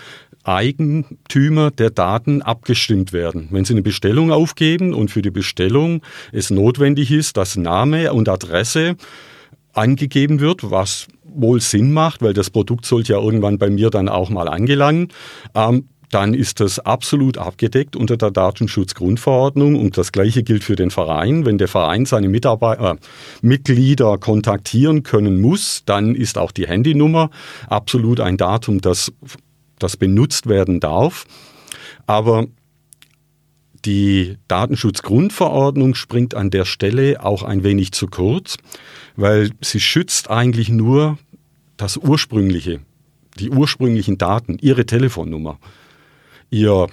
[0.45, 3.49] Eigentümer der Daten abgestimmt werden.
[3.51, 6.03] Wenn Sie eine Bestellung aufgeben und für die Bestellung
[6.33, 8.97] es notwendig ist, dass Name und Adresse
[9.73, 14.09] angegeben wird, was wohl Sinn macht, weil das Produkt sollte ja irgendwann bei mir dann
[14.09, 15.09] auch mal angelangen,
[15.55, 20.91] ähm, dann ist das absolut abgedeckt unter der Datenschutzgrundverordnung und das gleiche gilt für den
[20.91, 21.47] Verein.
[21.47, 22.97] Wenn der Verein seine Mitarbeiter, äh,
[23.41, 27.31] Mitglieder kontaktieren können muss, dann ist auch die Handynummer
[27.67, 29.11] absolut ein Datum, das
[29.83, 31.25] das benutzt werden darf.
[32.07, 32.47] Aber
[33.85, 38.57] die Datenschutzgrundverordnung springt an der Stelle auch ein wenig zu kurz,
[39.17, 41.19] weil sie schützt eigentlich nur
[41.77, 42.81] das ursprüngliche,
[43.39, 45.59] die ursprünglichen Daten, ihre Telefonnummer,
[46.51, 46.87] ihr,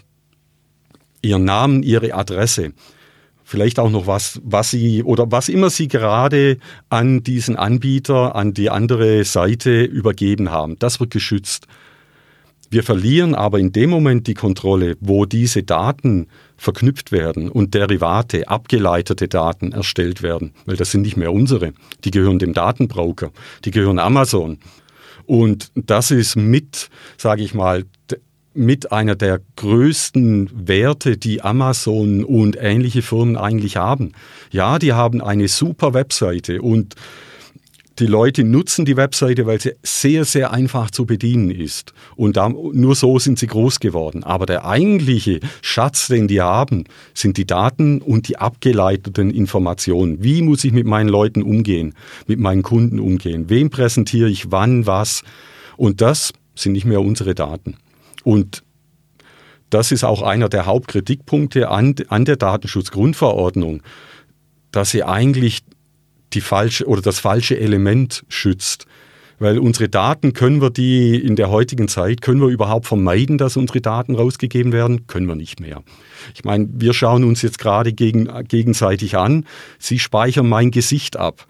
[1.21, 2.73] ihr Namen, ihre Adresse,
[3.43, 6.57] vielleicht auch noch was, was sie oder was immer sie gerade
[6.89, 10.77] an diesen Anbieter, an die andere Seite übergeben haben.
[10.79, 11.67] Das wird geschützt.
[12.69, 18.47] Wir verlieren aber in dem Moment die Kontrolle, wo diese Daten verknüpft werden und Derivate,
[18.47, 21.73] abgeleitete Daten erstellt werden, weil das sind nicht mehr unsere.
[22.03, 23.31] Die gehören dem Datenbroker,
[23.65, 24.59] die gehören Amazon.
[25.25, 27.85] Und das ist mit, sage ich mal,
[28.53, 34.13] mit einer der größten Werte, die Amazon und ähnliche Firmen eigentlich haben.
[34.51, 36.95] Ja, die haben eine super Webseite und
[37.99, 41.93] die Leute nutzen die Webseite, weil sie sehr, sehr einfach zu bedienen ist.
[42.15, 44.23] Und da, nur so sind sie groß geworden.
[44.23, 50.23] Aber der eigentliche Schatz, den die haben, sind die Daten und die abgeleiteten Informationen.
[50.23, 51.93] Wie muss ich mit meinen Leuten umgehen,
[52.27, 53.49] mit meinen Kunden umgehen?
[53.49, 55.23] Wem präsentiere ich wann was?
[55.75, 57.75] Und das sind nicht mehr unsere Daten.
[58.23, 58.63] Und
[59.69, 63.83] das ist auch einer der Hauptkritikpunkte an, an der Datenschutzgrundverordnung,
[64.71, 65.63] dass sie eigentlich
[66.33, 68.85] die falsche oder das falsche Element schützt.
[69.39, 73.55] Weil unsere Daten können wir die in der heutigen Zeit, können wir überhaupt vermeiden, dass
[73.55, 75.07] unsere Daten rausgegeben werden?
[75.07, 75.81] Können wir nicht mehr.
[76.35, 79.45] Ich meine, wir schauen uns jetzt gerade gegen, gegenseitig an.
[79.79, 81.47] Sie speichern mein Gesicht ab.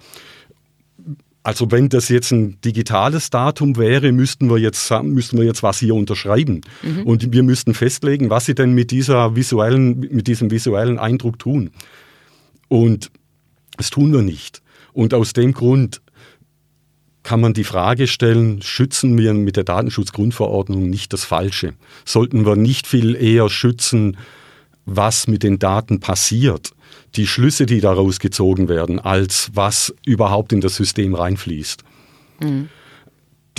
[1.41, 5.79] Also wenn das jetzt ein digitales Datum wäre, müssten wir jetzt, müssten wir jetzt was
[5.79, 6.61] hier unterschreiben.
[6.83, 7.03] Mhm.
[7.03, 11.71] Und wir müssten festlegen, was sie denn mit, dieser visuellen, mit diesem visuellen Eindruck tun.
[12.67, 13.09] Und
[13.77, 14.61] das tun wir nicht.
[14.93, 16.01] Und aus dem Grund
[17.23, 21.73] kann man die Frage stellen, schützen wir mit der Datenschutzgrundverordnung nicht das Falsche?
[22.05, 24.17] Sollten wir nicht viel eher schützen,
[24.85, 26.71] was mit den Daten passiert,
[27.15, 31.83] die Schlüsse, die daraus gezogen werden, als was überhaupt in das System reinfließt?
[32.41, 32.69] Mhm.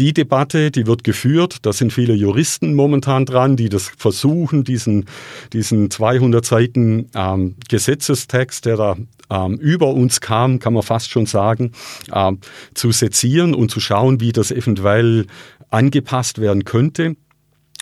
[0.00, 1.58] Die Debatte, die wird geführt.
[1.60, 5.04] Da sind viele Juristen momentan dran, die das versuchen, diesen,
[5.52, 8.96] diesen 200 Seiten ähm, Gesetzestext, der da
[9.28, 11.72] ähm, über uns kam, kann man fast schon sagen,
[12.14, 12.38] ähm,
[12.72, 15.26] zu sezieren und zu schauen, wie das eventuell
[15.68, 17.16] angepasst werden könnte.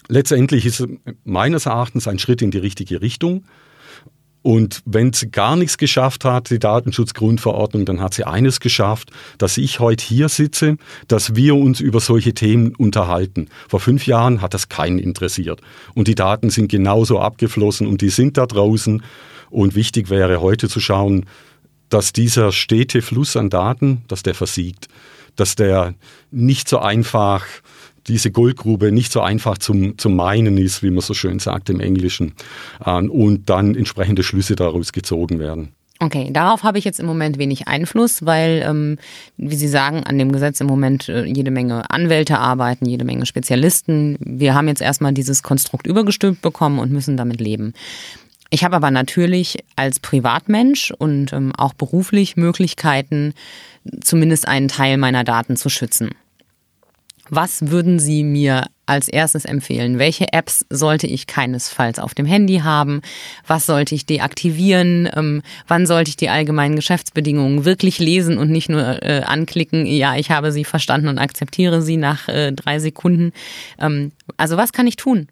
[0.09, 0.89] Letztendlich ist es
[1.23, 3.45] meines Erachtens ein Schritt in die richtige Richtung.
[4.43, 9.59] Und wenn sie gar nichts geschafft hat, die Datenschutzgrundverordnung, dann hat sie eines geschafft, dass
[9.59, 10.77] ich heute hier sitze,
[11.09, 13.49] dass wir uns über solche Themen unterhalten.
[13.69, 15.61] Vor fünf Jahren hat das keinen interessiert.
[15.95, 19.03] Und die Daten sind genauso abgeflossen und die sind da draußen.
[19.51, 21.27] Und wichtig wäre heute zu schauen,
[21.89, 24.89] dass dieser stete Fluss an Daten, dass der versiegt,
[25.37, 25.95] dass der
[26.31, 27.45] nicht so einfach
[28.07, 31.81] diese Goldgrube nicht so einfach zum, zum Meinen ist, wie man so schön sagt im
[31.81, 32.35] Englischen,
[32.85, 35.73] ähm, und dann entsprechende Schlüsse daraus gezogen werden.
[36.01, 38.99] Okay, darauf habe ich jetzt im Moment wenig Einfluss, weil, ähm,
[39.37, 43.27] wie Sie sagen, an dem Gesetz im Moment äh, jede Menge Anwälte arbeiten, jede Menge
[43.27, 44.17] Spezialisten.
[44.21, 47.73] Wir haben jetzt erstmal dieses Konstrukt übergestülpt bekommen und müssen damit leben.
[48.51, 53.35] Ich habe aber natürlich als Privatmensch und ähm, auch beruflich Möglichkeiten,
[54.01, 56.11] zumindest einen Teil meiner Daten zu schützen.
[57.31, 59.99] Was würden Sie mir als erstes empfehlen?
[59.99, 63.03] Welche Apps sollte ich keinesfalls auf dem Handy haben?
[63.47, 65.09] Was sollte ich deaktivieren?
[65.15, 70.17] Ähm, wann sollte ich die allgemeinen Geschäftsbedingungen wirklich lesen und nicht nur äh, anklicken, ja,
[70.17, 73.33] ich habe sie verstanden und akzeptiere sie nach äh, drei Sekunden?
[73.79, 75.29] Ähm, also was kann ich tun?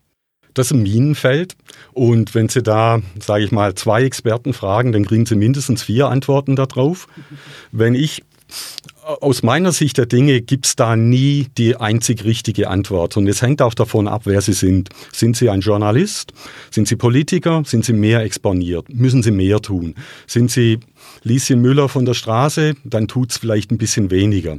[0.56, 1.54] Das ist ein Minenfeld.
[1.92, 6.08] Und wenn Sie da, sage ich mal, zwei Experten fragen, dann kriegen Sie mindestens vier
[6.08, 7.08] Antworten darauf.
[7.72, 8.22] Wenn ich
[9.06, 13.16] aus meiner Sicht der Dinge gibt es da nie die einzig richtige Antwort.
[13.16, 14.88] Und es hängt auch davon ab, wer Sie sind.
[15.12, 16.32] Sind Sie ein Journalist?
[16.70, 17.62] Sind Sie Politiker?
[17.64, 18.88] Sind Sie mehr exponiert?
[18.92, 19.94] Müssen Sie mehr tun?
[20.26, 20.80] Sind Sie
[21.22, 22.74] Lieschen Müller von der Straße?
[22.84, 24.58] Dann tut es vielleicht ein bisschen weniger.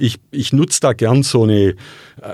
[0.00, 1.74] Ich, ich nutze da gern so eine, äh,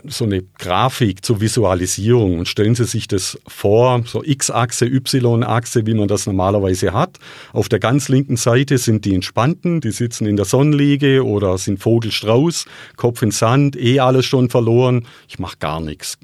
[0.07, 5.95] so eine Grafik zur Visualisierung und stellen Sie sich das vor, so X-Achse, Y-Achse, wie
[5.95, 7.19] man das normalerweise hat.
[7.55, 11.78] Auf der ganz linken Seite sind die Entspannten, die sitzen in der Sonnenliege oder sind
[11.80, 16.18] Vogelstrauß, Kopf in Sand, eh alles schon verloren, ich mache gar nichts.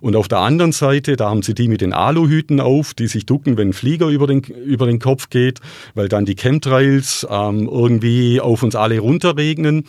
[0.00, 3.26] Und auf der anderen Seite, da haben sie die mit den Aluhüten auf, die sich
[3.26, 5.60] ducken, wenn ein Flieger über den, über den Kopf geht,
[5.94, 9.84] weil dann die Chemtrails ähm, irgendwie auf uns alle runterregnen.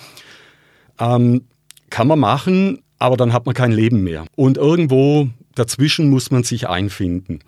[1.00, 1.44] Ähm,
[1.90, 4.26] kann man machen, aber dann hat man kein Leben mehr.
[4.36, 7.40] Und irgendwo dazwischen muss man sich einfinden.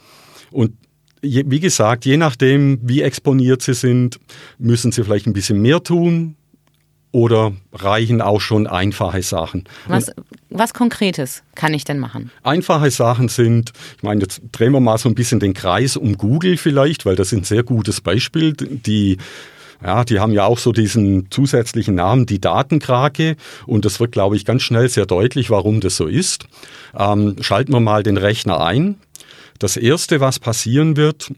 [0.51, 0.73] Und
[1.21, 4.19] wie gesagt, je nachdem, wie exponiert sie sind,
[4.57, 6.35] müssen sie vielleicht ein bisschen mehr tun
[7.13, 9.65] oder reichen auch schon einfache Sachen.
[9.87, 10.11] Was,
[10.49, 12.31] was Konkretes kann ich denn machen?
[12.41, 16.17] Einfache Sachen sind, ich meine, jetzt drehen wir mal so ein bisschen den Kreis um
[16.17, 18.53] Google vielleicht, weil das ist ein sehr gutes Beispiel.
[18.53, 19.17] Die
[19.83, 23.35] ja, die haben ja auch so diesen zusätzlichen Namen, die Datenkrake.
[23.65, 26.47] Und das wird, glaube ich, ganz schnell sehr deutlich, warum das so ist.
[26.97, 28.95] Ähm, schalten wir mal den Rechner ein.
[29.59, 31.31] Das Erste, was passieren wird,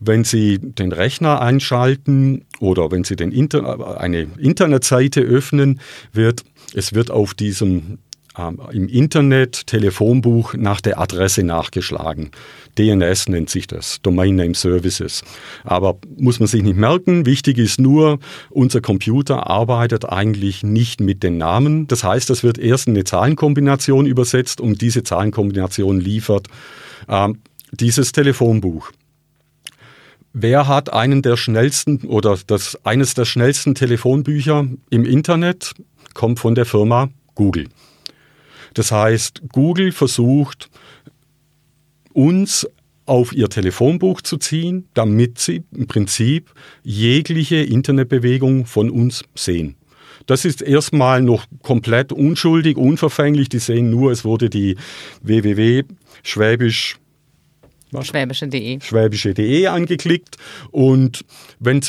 [0.00, 5.80] wenn Sie den Rechner einschalten oder wenn Sie Inter eine Internetseite öffnen,
[6.12, 7.98] wird es wird auf diesem
[8.38, 12.30] ähm, im Internet Telefonbuch nach der Adresse nachgeschlagen.
[12.78, 15.22] DNS nennt sich das, Domain Name Services.
[15.64, 21.22] Aber muss man sich nicht merken, wichtig ist nur, unser Computer arbeitet eigentlich nicht mit
[21.22, 21.88] den Namen.
[21.88, 26.46] Das heißt, es wird erst eine Zahlenkombination übersetzt und diese Zahlenkombination liefert
[27.08, 27.38] ähm,
[27.72, 28.92] dieses Telefonbuch.
[30.32, 35.72] Wer hat einen der schnellsten oder das, eines der schnellsten Telefonbücher im Internet?
[36.14, 37.68] Kommt von der Firma Google.
[38.74, 40.70] Das heißt, Google versucht,
[42.12, 42.66] uns
[43.06, 49.76] auf ihr Telefonbuch zu ziehen, damit sie im Prinzip jegliche Internetbewegung von uns sehen.
[50.26, 53.48] Das ist erstmal noch komplett unschuldig, unverfänglich.
[53.48, 54.76] Die sehen nur, es wurde die
[55.22, 56.98] www.schwäbisch
[58.00, 60.36] Schwäbische.de Schwäbische.de angeklickt
[60.70, 61.24] und
[61.58, 61.80] wenn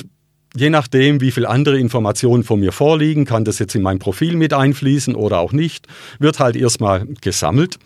[0.55, 4.35] je nachdem, wie viele andere Informationen von mir vorliegen, kann das jetzt in mein Profil
[4.35, 5.87] mit einfließen oder auch nicht,
[6.19, 7.77] wird halt erstmal gesammelt.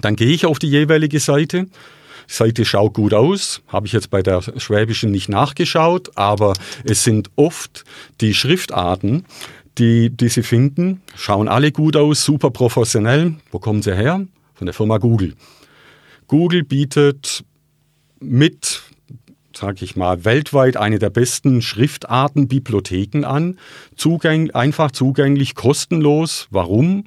[0.00, 1.64] Dann gehe ich auf die jeweilige Seite.
[1.64, 6.52] Die Seite schaut gut aus, habe ich jetzt bei der Schwäbischen nicht nachgeschaut, aber
[6.84, 7.84] es sind oft
[8.20, 9.24] die Schriftarten,
[9.78, 13.36] die, die Sie finden, schauen alle gut aus, super professionell.
[13.50, 14.26] Wo kommen sie her?
[14.54, 15.34] Von der Firma Google.
[16.28, 17.44] Google bietet
[18.20, 18.82] mit
[19.58, 23.58] sage ich mal, weltweit eine der besten Schriftartenbibliotheken an.
[23.96, 26.46] Zugäng einfach zugänglich, kostenlos.
[26.50, 27.04] Warum?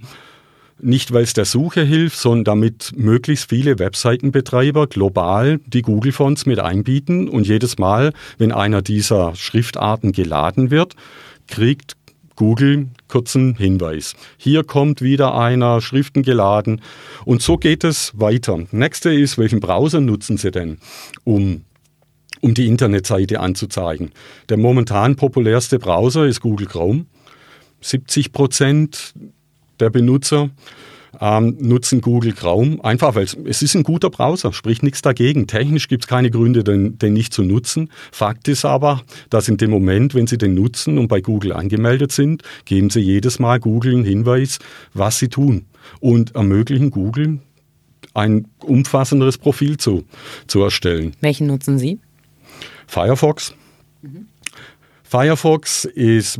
[0.84, 6.60] Nicht, weil es der Suche hilft, sondern damit möglichst viele Webseitenbetreiber global die Google-Fonts mit
[6.60, 7.29] einbieten.
[7.29, 10.95] Und jedes Mal, wenn einer dieser Schriftarten geladen wird,
[11.47, 11.95] kriegt
[12.41, 14.15] Google kurzen Hinweis.
[14.36, 16.82] Hier kommt wieder einer, Schriften geladen.
[17.23, 18.63] Und so geht es weiter.
[18.71, 20.80] Nächste ist, welchen Browser nutzen Sie denn,
[21.23, 21.65] um
[22.39, 24.10] um die Internetseite anzuzeigen.
[24.49, 27.06] Der momentan populärste Browser ist Google Chrome.
[27.82, 29.13] 70 Prozent
[29.80, 30.49] der Benutzer
[31.19, 35.47] ähm, nutzen Google Chrome, einfach weil es ist ein guter Browser, spricht nichts dagegen.
[35.47, 37.89] Technisch gibt es keine Gründe, den, den nicht zu nutzen.
[38.12, 42.12] Fakt ist aber, dass in dem Moment, wenn Sie den nutzen und bei Google angemeldet
[42.12, 44.60] sind, geben Sie jedes Mal Google einen Hinweis,
[44.93, 45.65] was Sie tun
[46.00, 47.39] und ermöglichen Google
[48.13, 50.04] ein umfassenderes Profil zu,
[50.47, 51.13] zu erstellen.
[51.21, 52.00] Welchen nutzen Sie?
[52.88, 53.54] Firefox.
[54.02, 54.28] Mhm.
[55.12, 56.39] Firefox ist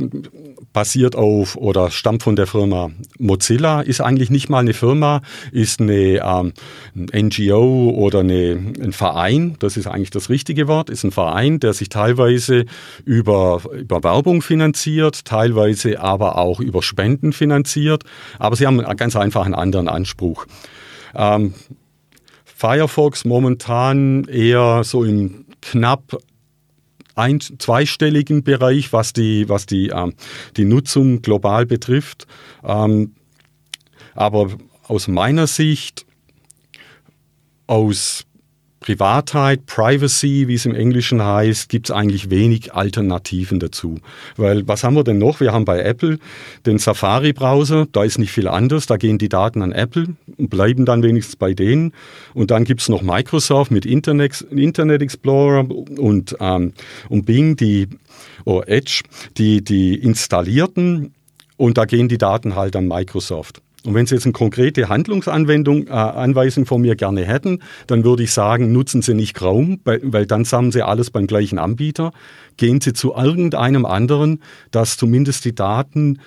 [0.72, 5.82] basiert auf oder stammt von der Firma Mozilla, ist eigentlich nicht mal eine Firma, ist
[5.82, 6.54] eine ähm,
[6.94, 11.74] NGO oder eine, ein Verein, das ist eigentlich das richtige Wort, ist ein Verein, der
[11.74, 12.64] sich teilweise
[13.04, 18.04] über, über Werbung finanziert, teilweise aber auch über Spenden finanziert,
[18.38, 20.46] aber sie haben ganz einfach einen anderen Anspruch.
[21.14, 21.52] Ähm,
[22.46, 26.16] Firefox momentan eher so im knapp
[27.14, 30.14] ein, zweistelligen Bereich, was die, was die, ähm,
[30.56, 32.26] die Nutzung global betrifft.
[32.64, 33.14] Ähm,
[34.14, 34.48] aber
[34.84, 36.06] aus meiner Sicht,
[37.66, 38.26] aus
[38.82, 44.00] Privatheit, Privacy, wie es im Englischen heißt, gibt es eigentlich wenig Alternativen dazu.
[44.36, 45.40] Weil was haben wir denn noch?
[45.40, 46.18] Wir haben bei Apple
[46.66, 50.84] den Safari-Browser, da ist nicht viel anders, da gehen die Daten an Apple und bleiben
[50.84, 51.92] dann wenigstens bei denen.
[52.34, 56.72] Und dann gibt es noch Microsoft mit Internet, Internet Explorer und, ähm,
[57.08, 57.88] und Bing, die,
[58.44, 59.02] oder Edge,
[59.38, 61.14] die, die installierten
[61.56, 63.62] und da gehen die Daten halt an Microsoft.
[63.84, 68.22] Und wenn Sie jetzt eine konkrete Handlungsanwendung, äh, Anweisung von mir gerne hätten, dann würde
[68.22, 72.12] ich sagen, nutzen Sie nicht weil, weil dann sammeln Sie alles beim gleichen Anbieter.
[72.56, 74.40] Gehen Sie zu irgendeinem anderen,
[74.70, 76.18] dass zumindest die Daten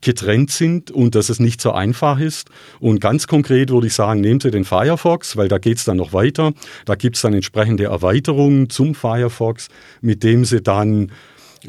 [0.00, 2.48] getrennt sind und dass es nicht so einfach ist.
[2.80, 5.98] Und ganz konkret würde ich sagen, nehmen Sie den Firefox, weil da geht es dann
[5.98, 6.52] noch weiter.
[6.86, 9.68] Da gibt es dann entsprechende Erweiterungen zum Firefox,
[10.00, 11.12] mit dem Sie dann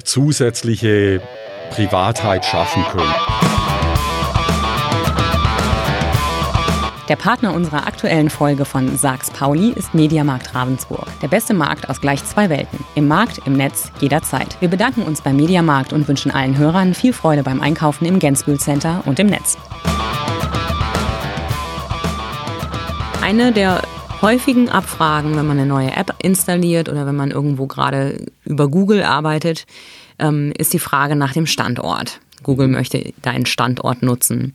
[0.03, 1.21] zusätzliche
[1.71, 3.61] Privatheit schaffen können.
[7.12, 11.08] Der Partner unserer aktuellen Folge von Sachs Pauli ist Mediamarkt Ravensburg.
[11.21, 12.86] Der beste Markt aus gleich zwei Welten.
[12.95, 14.56] Im Markt, im Netz, jederzeit.
[14.62, 18.62] Wir bedanken uns beim Mediamarkt und wünschen allen Hörern viel Freude beim Einkaufen im Gensbühl
[18.62, 19.58] Center und im Netz.
[23.21, 23.82] Eine der
[24.21, 29.04] häufigen Abfragen, wenn man eine neue App installiert oder wenn man irgendwo gerade über Google
[29.04, 29.65] arbeitet,
[30.17, 32.21] ähm, ist die Frage nach dem Standort.
[32.43, 34.54] Google möchte deinen Standort nutzen.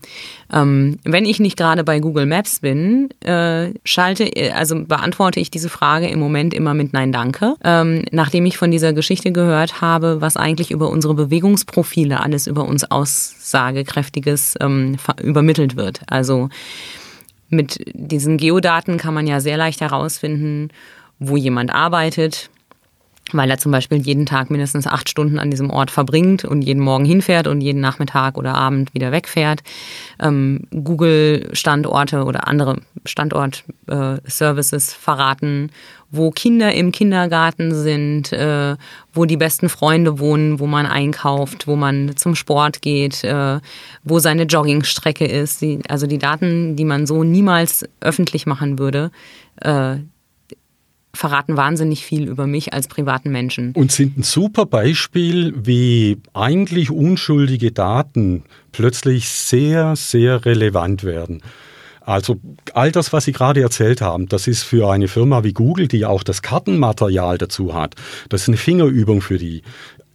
[0.53, 5.69] Ähm, wenn ich nicht gerade bei Google Maps bin, äh, schalte, also beantworte ich diese
[5.69, 7.55] Frage im Moment immer mit Nein, danke.
[7.65, 12.65] Ähm, nachdem ich von dieser Geschichte gehört habe, was eigentlich über unsere Bewegungsprofile alles über
[12.65, 16.01] uns aussagekräftiges ähm, übermittelt wird.
[16.07, 16.49] Also
[17.49, 20.71] mit diesen Geodaten kann man ja sehr leicht herausfinden,
[21.19, 22.51] wo jemand arbeitet,
[23.33, 26.83] weil er zum Beispiel jeden Tag mindestens acht Stunden an diesem Ort verbringt und jeden
[26.83, 29.63] Morgen hinfährt und jeden Nachmittag oder Abend wieder wegfährt.
[30.21, 35.71] Ähm, Google-Standorte oder andere Standort-Services äh, verraten,
[36.11, 38.77] wo Kinder im Kindergarten sind, äh,
[39.13, 43.59] wo die besten Freunde wohnen, wo man einkauft, wo man zum Sport geht, äh,
[44.05, 45.63] wo seine Joggingstrecke ist.
[45.63, 49.11] Die, also die Daten, die man so niemals öffentlich machen würde,
[49.63, 49.97] äh,
[51.17, 53.73] verraten wahnsinnig viel über mich als privaten Menschen.
[53.73, 61.43] Und sind ein super Beispiel, wie eigentlich unschuldige Daten plötzlich sehr, sehr relevant werden.
[62.07, 62.39] Also
[62.73, 66.07] all das, was Sie gerade erzählt haben, das ist für eine Firma wie Google, die
[66.07, 67.97] auch das Kartenmaterial dazu hat,
[68.29, 69.63] das ist eine Fingerübung für die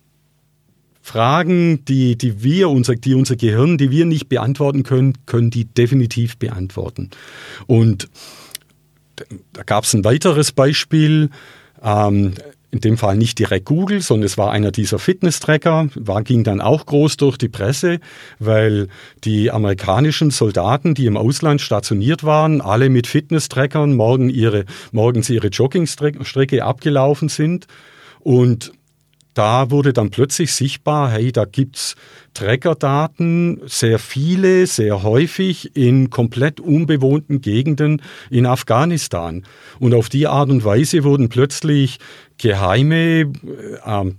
[1.00, 5.66] Fragen, die, die wir, unser, die unser Gehirn, die wir nicht beantworten können, können die
[5.66, 7.10] definitiv beantworten.
[7.66, 8.08] Und
[9.52, 11.30] da gab es ein weiteres Beispiel.
[11.82, 12.34] Ähm,
[12.74, 16.60] in dem Fall nicht direkt Google, sondern es war einer dieser Fitness-Tracker, war, ging dann
[16.60, 18.00] auch groß durch die Presse,
[18.40, 18.88] weil
[19.22, 25.48] die amerikanischen Soldaten, die im Ausland stationiert waren, alle mit Fitness-Trackern morgen ihre, morgens ihre
[25.48, 27.68] Joggingstrecke abgelaufen sind.
[28.18, 28.72] Und
[29.34, 31.96] da wurde dann plötzlich sichtbar, hey, da gibt's
[32.34, 39.44] Trackerdaten, sehr viele, sehr häufig in komplett unbewohnten Gegenden in Afghanistan.
[39.78, 41.98] Und auf die Art und Weise wurden plötzlich
[42.38, 43.32] geheime
[43.84, 44.12] äh,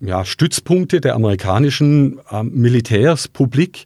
[0.00, 3.84] ja, Stützpunkte der amerikanischen äh, Militärs publik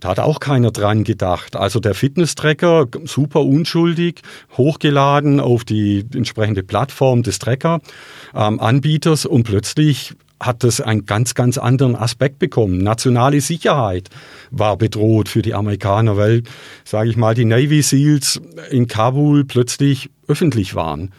[0.00, 1.56] da hat auch keiner dran gedacht.
[1.56, 4.22] Also der Fitness-Tracker, super unschuldig,
[4.56, 7.88] hochgeladen auf die entsprechende Plattform des Tracker-Anbieters
[8.34, 12.78] ähm, und plötzlich hat das einen ganz, ganz anderen Aspekt bekommen.
[12.78, 14.08] Nationale Sicherheit
[14.50, 16.44] war bedroht für die Amerikaner, weil,
[16.84, 21.12] sage ich mal, die Navy SEALs in Kabul plötzlich öffentlich waren.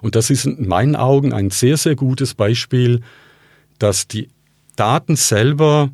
[0.00, 3.02] Und das ist in meinen Augen ein sehr, sehr gutes Beispiel,
[3.78, 4.28] dass die
[4.74, 5.90] Daten selber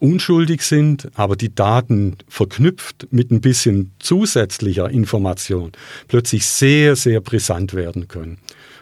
[0.00, 5.72] unschuldig sind, aber die Daten verknüpft mit ein bisschen zusätzlicher Information
[6.06, 8.38] plötzlich sehr, sehr brisant werden können.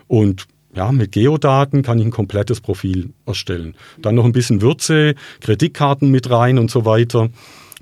[0.08, 3.74] Und ja, mit Geodaten kann ich ein komplettes Profil erstellen.
[3.98, 7.30] Dann noch ein bisschen Würze, Kreditkarten mit rein und so weiter.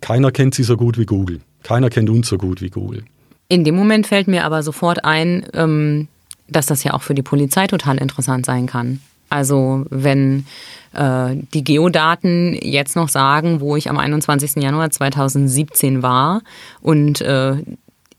[0.00, 1.40] Keiner kennt sie so gut wie Google.
[1.62, 3.04] Keiner kennt uns so gut wie Google.
[3.48, 6.08] In dem Moment fällt mir aber sofort ein, ähm,
[6.48, 9.00] dass das ja auch für die Polizei total interessant sein kann.
[9.28, 10.46] Also wenn
[10.92, 14.62] äh, die Geodaten jetzt noch sagen, wo ich am 21.
[14.62, 16.42] Januar 2017 war
[16.80, 17.56] und äh,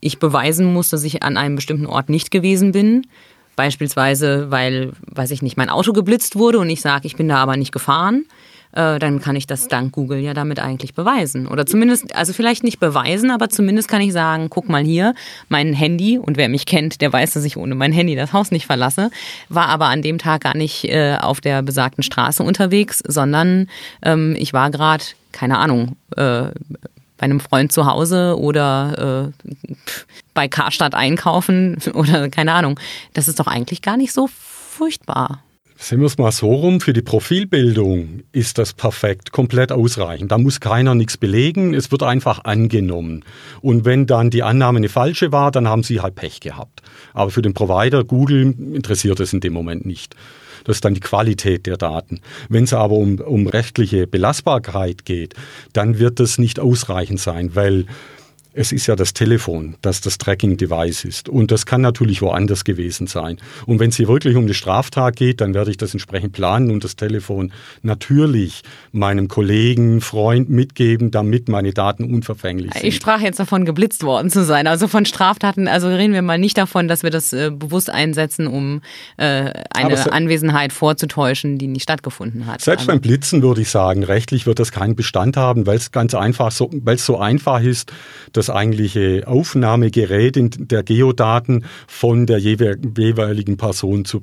[0.00, 3.06] ich beweisen muss, dass ich an einem bestimmten Ort nicht gewesen bin,
[3.56, 7.36] beispielsweise weil, weiß ich nicht, mein Auto geblitzt wurde und ich sage, ich bin da
[7.38, 8.26] aber nicht gefahren,
[8.72, 11.46] äh, dann kann ich das dank Google ja damit eigentlich beweisen.
[11.48, 15.14] Oder zumindest, also vielleicht nicht beweisen, aber zumindest kann ich sagen, guck mal hier,
[15.48, 18.50] mein Handy, und wer mich kennt, der weiß, dass ich ohne mein Handy das Haus
[18.50, 19.10] nicht verlasse,
[19.48, 23.68] war aber an dem Tag gar nicht äh, auf der besagten Straße unterwegs, sondern
[24.02, 26.48] ähm, ich war gerade, keine Ahnung, äh,
[27.16, 29.52] bei einem Freund zu Hause oder äh,
[30.34, 32.78] bei Karstadt einkaufen oder keine Ahnung.
[33.14, 35.42] Das ist doch eigentlich gar nicht so furchtbar.
[35.78, 40.32] Sehen wir es mal so rum, für die Profilbildung ist das perfekt, komplett ausreichend.
[40.32, 43.24] Da muss keiner nichts belegen, es wird einfach angenommen.
[43.60, 46.80] Und wenn dann die Annahme eine falsche war, dann haben sie halt Pech gehabt.
[47.12, 50.16] Aber für den Provider, Google, interessiert es in dem Moment nicht.
[50.66, 52.20] Das ist dann die Qualität der Daten.
[52.48, 55.34] Wenn es aber um, um rechtliche Belastbarkeit geht,
[55.72, 57.86] dann wird das nicht ausreichend sein, weil
[58.56, 61.28] es ist ja das Telefon, das das Tracking-Device ist.
[61.28, 63.36] Und das kann natürlich woanders gewesen sein.
[63.66, 66.70] Und wenn es hier wirklich um eine Straftat geht, dann werde ich das entsprechend planen
[66.70, 67.52] und das Telefon
[67.82, 72.84] natürlich meinem Kollegen, Freund mitgeben, damit meine Daten unverfänglich sind.
[72.84, 74.66] Ich sprach jetzt davon, geblitzt worden zu sein.
[74.66, 78.46] Also von Straftaten, also reden wir mal nicht davon, dass wir das äh, bewusst einsetzen,
[78.46, 78.80] um
[79.18, 82.62] äh, eine Anwesenheit vorzutäuschen, die nicht stattgefunden hat.
[82.62, 82.92] Selbst also.
[82.92, 86.50] beim Blitzen würde ich sagen, rechtlich wird das keinen Bestand haben, weil es ganz einfach
[86.50, 87.92] so, weil es so einfach ist,
[88.32, 90.36] dass das eigentliche Aufnahmegerät
[90.70, 94.22] der Geodaten von der jeweiligen Person zu,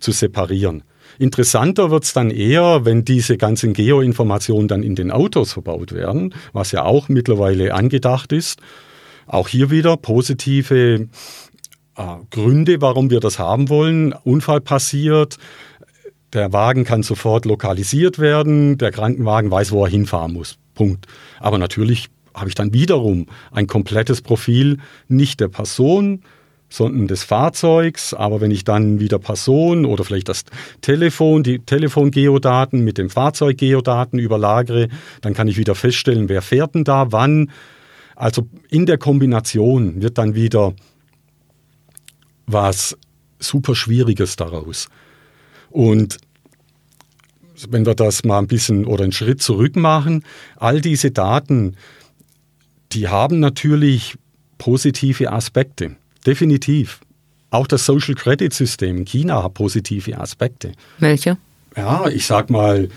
[0.00, 0.82] zu separieren.
[1.18, 6.34] Interessanter wird es dann eher, wenn diese ganzen Geoinformationen dann in den Autos verbaut werden,
[6.52, 8.60] was ja auch mittlerweile angedacht ist.
[9.26, 11.08] Auch hier wieder positive
[11.96, 14.12] äh, Gründe, warum wir das haben wollen.
[14.12, 15.38] Unfall passiert,
[16.32, 20.56] der Wagen kann sofort lokalisiert werden, der Krankenwagen weiß, wo er hinfahren muss.
[20.74, 21.06] Punkt.
[21.40, 22.08] Aber natürlich
[22.38, 24.78] habe ich dann wiederum ein komplettes Profil
[25.08, 26.22] nicht der Person,
[26.68, 28.14] sondern des Fahrzeugs.
[28.14, 30.44] Aber wenn ich dann wieder Person oder vielleicht das
[30.80, 34.88] Telefon, die Telefongeodaten mit dem Fahrzeuggeodaten überlagere,
[35.20, 37.50] dann kann ich wieder feststellen, wer fährt denn da, wann.
[38.14, 40.74] Also in der Kombination wird dann wieder
[42.46, 42.96] was
[43.38, 44.88] super Schwieriges daraus.
[45.70, 46.18] Und
[47.68, 50.24] wenn wir das mal ein bisschen oder einen Schritt zurück machen,
[50.56, 51.76] all diese Daten,
[52.92, 54.16] die haben natürlich
[54.58, 55.96] positive Aspekte.
[56.26, 57.00] Definitiv.
[57.50, 60.72] Auch das Social Credit System in China hat positive Aspekte.
[60.98, 61.38] Welche?
[61.76, 62.88] Ja, ich sag mal,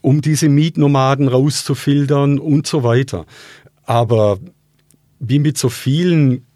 [0.00, 3.26] um diese Mietnomaden rauszufiltern und so weiter.
[3.84, 4.38] Aber
[5.18, 6.46] wie mit so vielen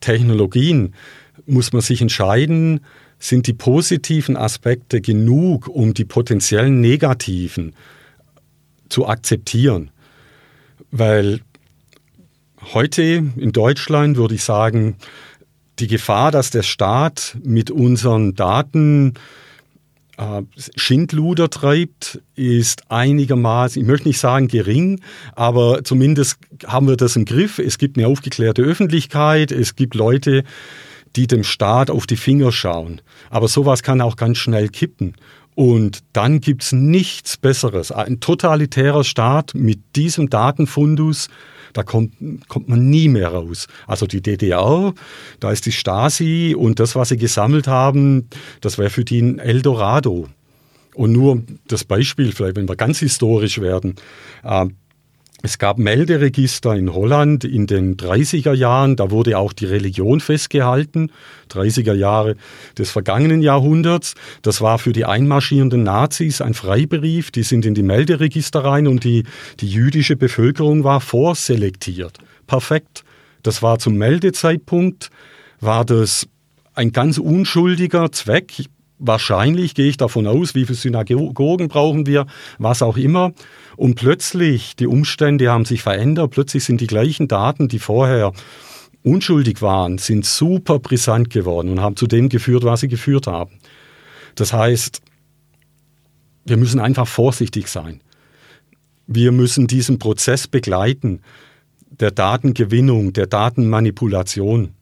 [0.00, 0.94] Technologien
[1.46, 2.80] muss man sich entscheiden,
[3.18, 7.74] sind die positiven Aspekte genug, um die potenziellen negativen
[8.88, 9.90] zu akzeptieren.
[10.90, 11.40] Weil
[12.72, 13.02] heute
[13.36, 14.96] in Deutschland würde ich sagen,
[15.78, 19.14] die Gefahr, dass der Staat mit unseren Daten
[20.16, 20.42] äh,
[20.76, 25.00] Schindluder treibt, ist einigermaßen, ich möchte nicht sagen gering,
[25.34, 27.58] aber zumindest haben wir das im Griff.
[27.58, 30.44] Es gibt eine aufgeklärte Öffentlichkeit, es gibt Leute,
[31.16, 33.00] die dem Staat auf die Finger schauen.
[33.30, 35.14] Aber sowas kann auch ganz schnell kippen.
[35.54, 37.90] Und dann gibt es nichts Besseres.
[37.90, 41.28] Ein totalitärer Staat mit diesem Datenfundus,
[41.78, 42.12] da kommt,
[42.48, 43.68] kommt man nie mehr raus.
[43.86, 44.92] Also die DDR,
[45.38, 48.28] da ist die Stasi und das, was sie gesammelt haben,
[48.60, 50.26] das wäre für die ein Eldorado.
[50.96, 53.94] Und nur das Beispiel, vielleicht wenn wir ganz historisch werden.
[55.40, 61.12] Es gab Melderegister in Holland in den 30er Jahren, da wurde auch die Religion festgehalten,
[61.50, 62.34] 30er Jahre
[62.76, 64.14] des vergangenen Jahrhunderts.
[64.42, 69.04] Das war für die einmarschierenden Nazis ein Freibrief, die sind in die Melderegister rein und
[69.04, 69.24] die,
[69.60, 72.18] die jüdische Bevölkerung war vorselektiert.
[72.48, 73.04] Perfekt.
[73.44, 75.10] Das war zum Meldezeitpunkt,
[75.60, 76.26] war das
[76.74, 78.64] ein ganz unschuldiger Zweck.
[78.98, 82.26] Wahrscheinlich gehe ich davon aus, wie viele Synagogen brauchen wir,
[82.58, 83.32] was auch immer.
[83.78, 88.32] Und plötzlich, die Umstände haben sich verändert, plötzlich sind die gleichen Daten, die vorher
[89.04, 93.52] unschuldig waren, sind super brisant geworden und haben zu dem geführt, was sie geführt haben.
[94.34, 95.00] Das heißt,
[96.44, 98.00] wir müssen einfach vorsichtig sein.
[99.06, 101.20] Wir müssen diesen Prozess begleiten,
[101.88, 104.74] der Datengewinnung, der Datenmanipulation.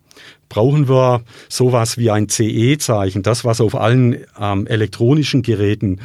[0.48, 6.00] Brauchen wir sowas wie ein CE-Zeichen, das, was auf allen ähm, elektronischen Geräten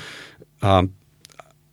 [0.61, 0.83] äh,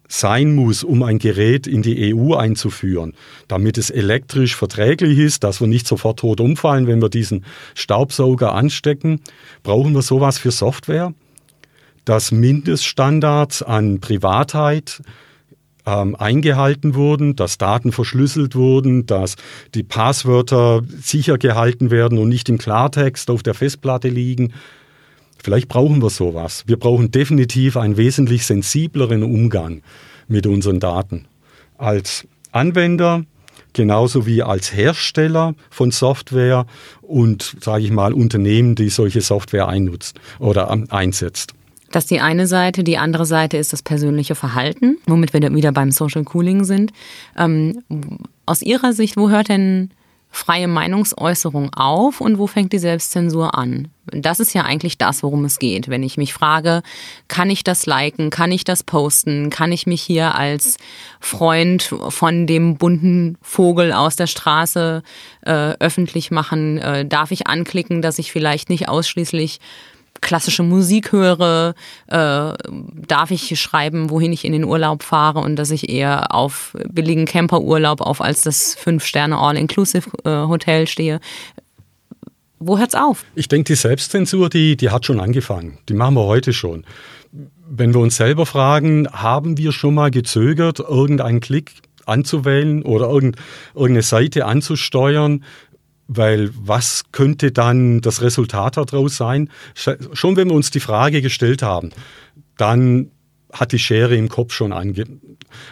[0.08, 3.12] sein muss, um ein Gerät in die EU einzuführen,
[3.46, 7.44] damit es elektrisch verträglich ist, dass wir nicht sofort tot umfallen, wenn wir diesen
[7.74, 9.20] Staubsauger anstecken,
[9.62, 11.12] brauchen wir sowas für Software,
[12.06, 15.02] dass Mindeststandards an Privatheit
[15.88, 19.36] ähm, eingehalten wurden, dass Daten verschlüsselt wurden, dass
[19.74, 24.52] die Passwörter sicher gehalten werden und nicht im Klartext auf der Festplatte liegen.
[25.42, 26.64] Vielleicht brauchen wir sowas.
[26.66, 29.82] Wir brauchen definitiv einen wesentlich sensibleren Umgang
[30.26, 31.26] mit unseren Daten.
[31.76, 33.24] Als Anwender
[33.72, 36.66] genauso wie als Hersteller von Software
[37.02, 41.54] und, sage ich mal, Unternehmen, die solche Software einnutzt oder einsetzt.
[41.90, 42.84] Das ist die eine Seite.
[42.84, 46.92] Die andere Seite ist das persönliche Verhalten, womit wir wieder beim Social Cooling sind.
[47.36, 47.82] Ähm,
[48.44, 49.90] aus Ihrer Sicht, wo hört denn
[50.30, 53.88] freie Meinungsäußerung auf und wo fängt die Selbstzensur an?
[54.06, 55.88] Das ist ja eigentlich das, worum es geht.
[55.88, 56.82] Wenn ich mich frage,
[57.28, 60.76] kann ich das liken, kann ich das posten, kann ich mich hier als
[61.20, 65.02] Freund von dem bunten Vogel aus der Straße
[65.42, 69.60] äh, öffentlich machen, äh, darf ich anklicken, dass ich vielleicht nicht ausschließlich
[70.20, 71.74] klassische Musik höre,
[72.08, 72.52] äh,
[73.06, 77.26] darf ich schreiben, wohin ich in den Urlaub fahre und dass ich eher auf billigen
[77.26, 81.20] Camperurlaub auf als das Fünf-Sterne All-Inclusive-Hotel äh, stehe.
[82.58, 83.24] Wo hört's auf?
[83.34, 85.78] Ich denke, die Selbstzensur, die, die hat schon angefangen.
[85.88, 86.84] Die machen wir heute schon.
[87.70, 91.72] Wenn wir uns selber fragen, haben wir schon mal gezögert, irgendeinen Klick
[92.06, 95.44] anzuwählen oder irgendeine Seite anzusteuern,
[96.08, 99.50] weil was könnte dann das Resultat daraus sein?
[99.74, 101.90] Schon wenn wir uns die Frage gestellt haben,
[102.56, 103.10] dann
[103.52, 105.04] hat die Schere im Kopf schon ange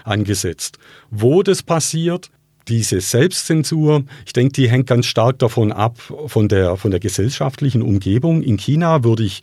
[0.05, 0.79] angesetzt.
[1.11, 2.31] Wo das passiert,
[2.69, 7.83] diese Selbstzensur, ich denke, die hängt ganz stark davon ab, von der, von der gesellschaftlichen
[7.83, 8.43] Umgebung.
[8.43, 9.43] In China würde ich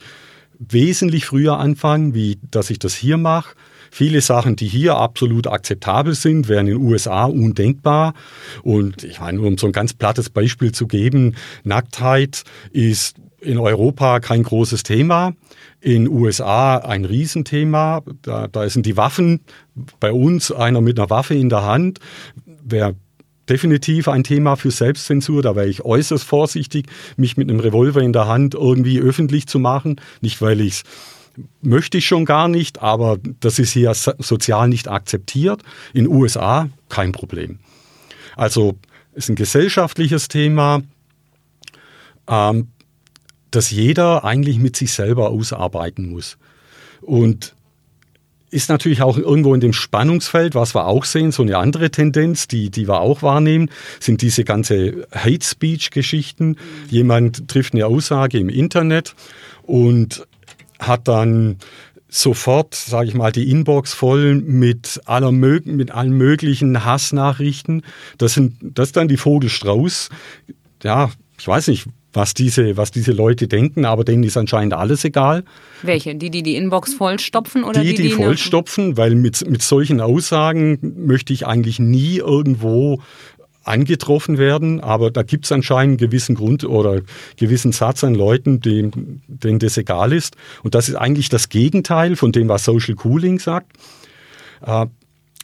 [0.58, 3.54] wesentlich früher anfangen, wie dass ich das hier mache.
[3.96, 8.14] Viele Sachen, die hier absolut akzeptabel sind, wären in den USA undenkbar.
[8.64, 12.42] Und ich meine, um so ein ganz plattes Beispiel zu geben, Nacktheit
[12.72, 15.34] ist in Europa kein großes Thema,
[15.80, 18.02] in USA ein Riesenthema.
[18.22, 19.42] Da, da sind die Waffen,
[20.00, 22.00] bei uns einer mit einer Waffe in der Hand,
[22.64, 22.96] wäre
[23.48, 25.40] definitiv ein Thema für Selbstzensur.
[25.40, 26.86] Da wäre ich äußerst vorsichtig,
[27.16, 30.00] mich mit einem Revolver in der Hand irgendwie öffentlich zu machen.
[30.20, 30.82] Nicht, weil ich es
[31.62, 35.62] möchte ich schon gar nicht, aber das ist hier sozial nicht akzeptiert.
[35.92, 37.58] In USA kein Problem.
[38.36, 38.76] Also
[39.14, 40.82] ist ein gesellschaftliches Thema,
[42.28, 42.68] ähm,
[43.50, 46.36] das jeder eigentlich mit sich selber ausarbeiten muss.
[47.00, 47.54] Und
[48.54, 52.46] ist natürlich auch irgendwo in dem Spannungsfeld, was wir auch sehen, so eine andere Tendenz,
[52.46, 53.68] die, die wir auch wahrnehmen,
[53.98, 56.56] sind diese ganze Hate Speech Geschichten.
[56.88, 59.16] Jemand trifft eine Aussage im Internet
[59.64, 60.24] und
[60.78, 61.56] hat dann
[62.08, 67.82] sofort, sage ich mal, die Inbox voll mit, aller, mit allen möglichen Hassnachrichten.
[68.18, 70.10] Das sind das ist dann die Vogelstrauß.
[70.82, 75.04] Ja, ich weiß nicht, was diese, was diese Leute denken, aber denen ist anscheinend alles
[75.04, 75.44] egal.
[75.82, 76.14] Welche?
[76.14, 80.00] Die, die die Inbox vollstopfen oder die, die, die, die vollstopfen, weil mit, mit solchen
[80.00, 83.00] Aussagen möchte ich eigentlich nie irgendwo
[83.64, 87.00] angetroffen werden, aber da gibt es anscheinend einen gewissen Grund oder
[87.36, 90.36] gewissen Satz an Leuten, denen, denen das egal ist.
[90.62, 93.72] Und das ist eigentlich das Gegenteil von dem, was Social Cooling sagt.
[94.64, 94.86] Äh,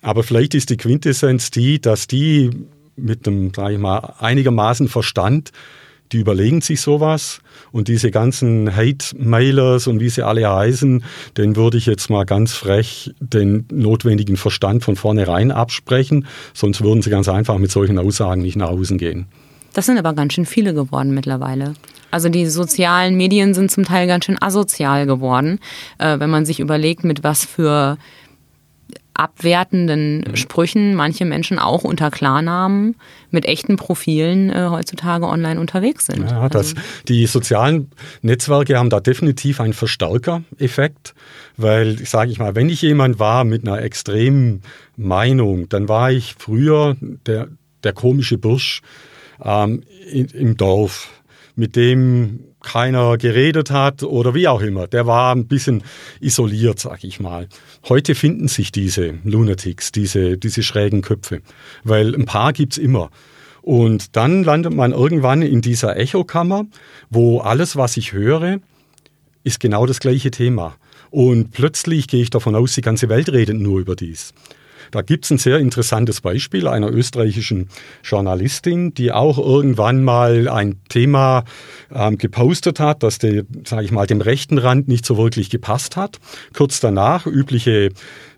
[0.03, 2.51] aber vielleicht ist die Quintessenz die, dass die
[2.97, 5.53] mit einem, sage ich mal, einigermaßen Verstand
[6.13, 7.41] die überlegen sich sowas
[7.73, 11.05] und diese ganzen Hate-Mailers und wie sie alle heißen,
[11.37, 17.03] den würde ich jetzt mal ganz frech den notwendigen Verstand von vornherein absprechen, sonst würden
[17.03, 19.27] sie ganz einfach mit solchen Aussagen nicht nach außen gehen.
[19.73, 21.75] Das sind aber ganz schön viele geworden mittlerweile.
[22.11, 25.61] Also die sozialen Medien sind zum Teil ganz schön asozial geworden,
[25.99, 27.99] äh, wenn man sich überlegt, mit was für
[29.21, 30.37] abwertenden mhm.
[30.37, 32.97] Sprüchen manche Menschen auch unter Klarnamen
[33.31, 36.31] mit echten Profilen äh, heutzutage online unterwegs sind.
[36.31, 36.81] Ja, das, also.
[37.09, 37.91] Die sozialen
[38.23, 41.15] Netzwerke haben da definitiv einen Verstärker-Effekt,
[41.59, 44.63] weil, sage ich mal, wenn ich jemand war mit einer extremen
[44.97, 46.97] Meinung, dann war ich früher
[47.27, 47.49] der,
[47.85, 48.81] der komische Bursch
[49.45, 51.11] ähm, in, im Dorf,
[51.57, 54.87] mit dem keiner geredet hat oder wie auch immer.
[54.87, 55.83] Der war ein bisschen
[56.21, 57.49] isoliert, sag ich mal.
[57.89, 61.41] Heute finden sich diese Lunatics, diese, diese schrägen Köpfe,
[61.85, 63.11] weil ein paar gibt's immer.
[63.63, 66.67] Und dann landet man irgendwann in dieser Echokammer,
[67.11, 68.59] wo alles, was ich höre,
[69.45, 70.77] ist genau das gleiche Thema.
[71.11, 74.33] Und plötzlich gehe ich davon aus, die ganze Welt redet nur über dies.
[74.91, 77.69] Da gibt es ein sehr interessantes Beispiel einer österreichischen
[78.03, 81.45] Journalistin, die auch irgendwann mal ein Thema
[81.93, 86.19] ähm, gepostet hat, das sage ich mal, dem rechten Rand nicht so wirklich gepasst hat.
[86.53, 87.91] Kurz danach übliche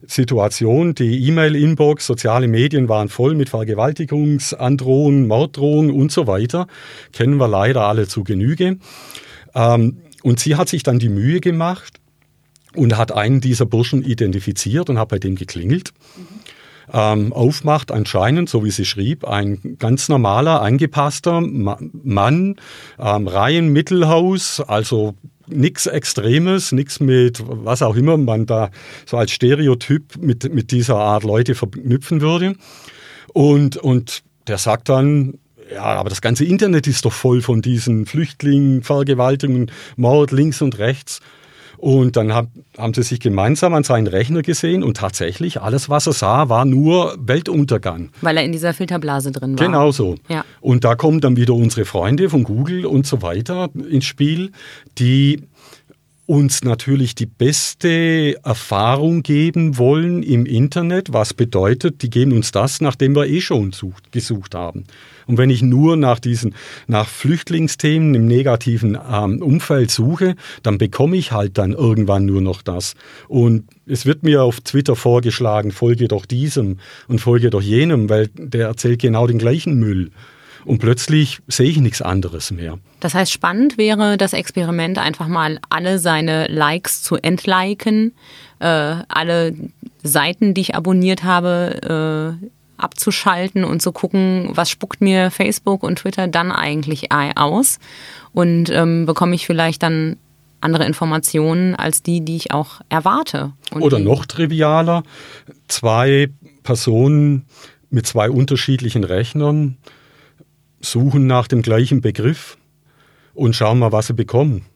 [0.07, 6.67] Situation, die E-Mail-Inbox, soziale Medien waren voll mit Vergewaltigungsandrohungen, Morddrohungen und so weiter.
[7.13, 8.79] Kennen wir leider alle zu Genüge.
[9.55, 12.02] Ähm, und sie hat sich dann die Mühe gemacht,
[12.77, 15.93] und hat einen dieser Burschen identifiziert und hat bei dem geklingelt.
[16.17, 16.43] Mhm
[16.93, 22.57] ähm, aufmacht, anscheinend, so wie sie schrieb, ein ganz normaler, eingepasster Mann,
[22.99, 25.15] ähm, Reihen Mittelhaus, also
[25.47, 28.71] nichts Extremes, nichts mit was auch immer man da
[29.07, 32.55] so als Stereotyp mit, mit dieser Art Leute verknüpfen würde.
[33.33, 35.39] Und, und der sagt dann,
[35.73, 40.79] ja, aber das ganze Internet ist doch voll von diesen Flüchtlingen, Vergewaltigungen, Mord links und
[40.79, 41.21] rechts.
[41.83, 42.47] Und dann hab,
[42.79, 46.65] haben sie sich gemeinsam an seinen Rechner gesehen und tatsächlich alles, was er sah, war
[46.65, 48.11] nur Weltuntergang.
[48.21, 49.67] Weil er in dieser Filterblase drin war.
[49.67, 50.15] Genau so.
[50.29, 50.45] Ja.
[50.61, 54.53] Und da kommen dann wieder unsere Freunde von Google und so weiter ins Spiel,
[54.99, 55.43] die
[56.27, 62.81] uns natürlich die beste Erfahrung geben wollen im Internet, was bedeutet, die geben uns das,
[62.81, 64.85] nachdem wir eh schon sucht, gesucht haben.
[65.27, 66.55] Und wenn ich nur nach diesen,
[66.87, 72.63] nach Flüchtlingsthemen im negativen ähm, Umfeld suche, dann bekomme ich halt dann irgendwann nur noch
[72.63, 72.95] das.
[73.29, 78.29] Und es wird mir auf Twitter vorgeschlagen, folge doch diesem und folge doch jenem, weil
[78.35, 80.11] der erzählt genau den gleichen Müll.
[80.65, 82.79] Und plötzlich sehe ich nichts anderes mehr.
[83.01, 88.13] Das heißt, spannend wäre das Experiment, einfach mal alle seine Likes zu entliken,
[88.61, 88.67] äh,
[89.09, 89.55] alle
[90.03, 92.47] Seiten, die ich abonniert habe, äh,
[92.77, 97.79] abzuschalten und zu gucken, was spuckt mir Facebook und Twitter dann eigentlich aus
[98.33, 100.17] und ähm, bekomme ich vielleicht dann
[100.61, 103.53] andere Informationen als die, die ich auch erwarte.
[103.73, 105.03] Und Oder noch trivialer,
[105.69, 106.31] zwei
[106.63, 107.47] Personen
[107.91, 109.77] mit zwei unterschiedlichen Rechnern
[110.83, 112.59] suchen nach dem gleichen Begriff
[113.35, 114.67] und schauen mal, was sie bekommen.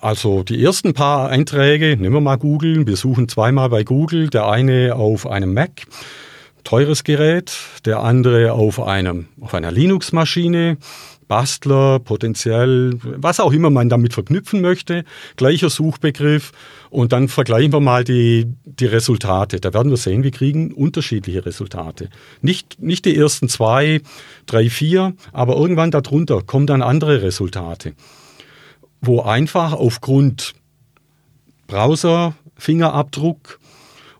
[0.00, 4.46] Also die ersten paar Einträge, nehmen wir mal Google, wir suchen zweimal bei Google, der
[4.46, 5.86] eine auf einem Mac,
[6.64, 7.52] teures Gerät,
[7.84, 10.76] der andere auf einem auf einer Linux-Maschine,
[11.28, 15.04] Bastler, potenziell, was auch immer man damit verknüpfen möchte,
[15.36, 16.52] gleicher Suchbegriff
[16.90, 19.60] und dann vergleichen wir mal die, die Resultate.
[19.60, 22.10] Da werden wir sehen, wir kriegen unterschiedliche Resultate.
[22.42, 24.00] Nicht, nicht die ersten zwei,
[24.46, 27.94] drei, vier, aber irgendwann darunter kommen dann andere Resultate,
[29.00, 30.54] wo einfach aufgrund
[31.66, 33.58] Browser, Fingerabdruck,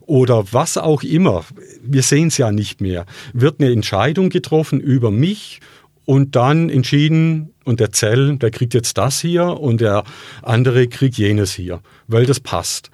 [0.07, 1.43] oder was auch immer,
[1.83, 5.59] wir sehen es ja nicht mehr, wird eine Entscheidung getroffen über mich
[6.07, 10.05] und dann entschieden, und der Zell, der kriegt jetzt das hier und der
[10.41, 12.89] andere kriegt jenes hier, weil das passt.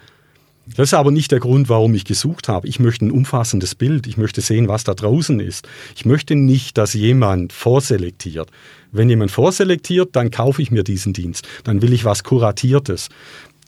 [0.66, 2.68] Das ist aber nicht der Grund, warum ich gesucht habe.
[2.68, 4.08] Ich möchte ein umfassendes Bild.
[4.08, 5.68] Ich möchte sehen, was da draußen ist.
[5.96, 8.50] Ich möchte nicht, dass jemand vorselektiert.
[8.92, 11.48] Wenn jemand vorselektiert, dann kaufe ich mir diesen Dienst.
[11.66, 13.10] Dann will ich was Kuratiertes.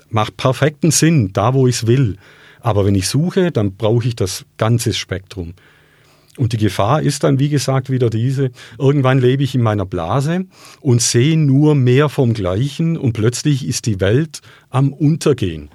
[0.09, 2.17] Macht perfekten Sinn, da wo ich es will.
[2.61, 5.53] Aber wenn ich suche, dann brauche ich das ganze Spektrum.
[6.38, 10.45] Und die Gefahr ist dann, wie gesagt, wieder diese, irgendwann lebe ich in meiner Blase
[10.81, 15.69] und sehe nur mehr vom Gleichen und plötzlich ist die Welt am Untergehen.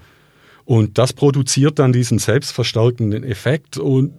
[0.65, 4.13] Und das produziert dann diesen selbstverstärkenden Effekt und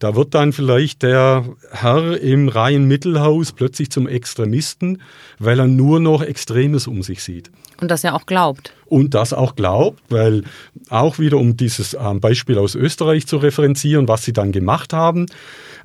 [0.00, 5.02] da wird dann vielleicht der Herr im Reihenmittelhaus plötzlich zum Extremisten,
[5.38, 7.50] weil er nur noch Extremes um sich sieht.
[7.80, 8.72] Und das ja auch glaubt.
[8.86, 10.42] Und das auch glaubt, weil
[10.88, 15.26] auch wieder um dieses ähm, Beispiel aus Österreich zu referenzieren, was sie dann gemacht haben.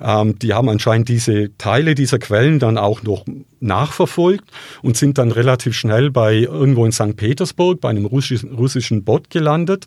[0.01, 3.25] Ähm, die haben anscheinend diese Teile dieser Quellen dann auch noch
[3.59, 4.49] nachverfolgt
[4.81, 7.17] und sind dann relativ schnell bei irgendwo in St.
[7.17, 9.85] Petersburg bei einem russischen, russischen Bot gelandet,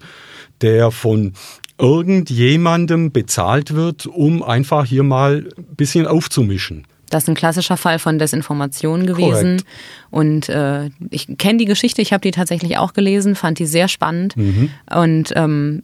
[0.61, 1.33] der von
[1.79, 6.87] irgendjemandem bezahlt wird, um einfach hier mal ein bisschen aufzumischen.
[7.11, 9.59] Das ist ein klassischer Fall von Desinformation gewesen.
[9.59, 9.64] Korrekt.
[10.11, 13.89] Und äh, ich kenne die Geschichte, ich habe die tatsächlich auch gelesen, fand die sehr
[13.89, 14.37] spannend.
[14.37, 14.70] Mhm.
[14.95, 15.83] Und ähm,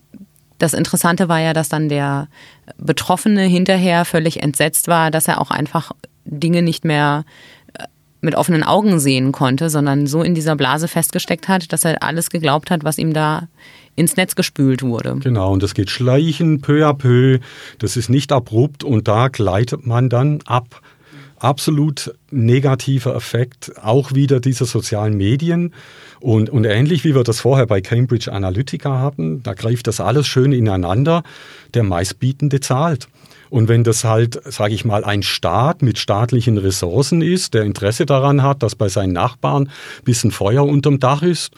[0.58, 2.28] das Interessante war ja, dass dann der
[2.76, 5.92] Betroffene hinterher völlig entsetzt war, dass er auch einfach
[6.24, 7.24] Dinge nicht mehr
[7.74, 7.84] äh,
[8.20, 12.30] mit offenen Augen sehen konnte, sondern so in dieser Blase festgesteckt hat, dass er alles
[12.30, 13.48] geglaubt hat, was ihm da
[13.96, 15.16] ins Netz gespült wurde.
[15.20, 17.38] Genau, und das geht schleichen, peu à peu.
[17.78, 20.80] Das ist nicht abrupt und da gleitet man dann ab
[21.38, 25.74] absolut negativer Effekt auch wieder dieser sozialen Medien.
[26.20, 30.26] Und, und ähnlich wie wir das vorher bei Cambridge Analytica hatten, da greift das alles
[30.26, 31.22] schön ineinander.
[31.74, 33.08] Der meistbietende zahlt.
[33.50, 38.06] Und wenn das halt, sage ich mal, ein Staat mit staatlichen Ressourcen ist, der Interesse
[38.06, 41.52] daran hat, dass bei seinen Nachbarn ein bisschen Feuer unterm Dach ist,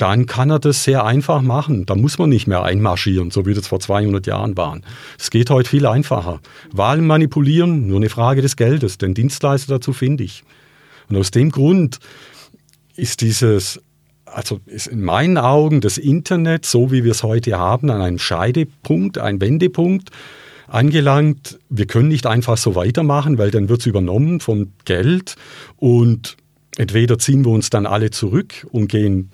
[0.00, 1.84] dann kann er das sehr einfach machen.
[1.84, 4.82] Da muss man nicht mehr einmarschieren, so wie das vor 200 Jahren waren.
[5.18, 6.40] Es geht heute viel einfacher.
[6.72, 8.96] Wahlen manipulieren, nur eine Frage des Geldes.
[8.96, 10.42] Den Dienstleister dazu finde ich.
[11.10, 11.98] Und aus dem Grund
[12.96, 13.82] ist dieses,
[14.24, 18.18] also ist in meinen Augen das Internet, so wie wir es heute haben, an einem
[18.18, 20.10] Scheidepunkt, ein Wendepunkt
[20.66, 21.58] angelangt.
[21.68, 25.36] Wir können nicht einfach so weitermachen, weil dann wird es übernommen vom Geld
[25.76, 26.38] und
[26.78, 29.30] entweder ziehen wir uns dann alle zurück und gehen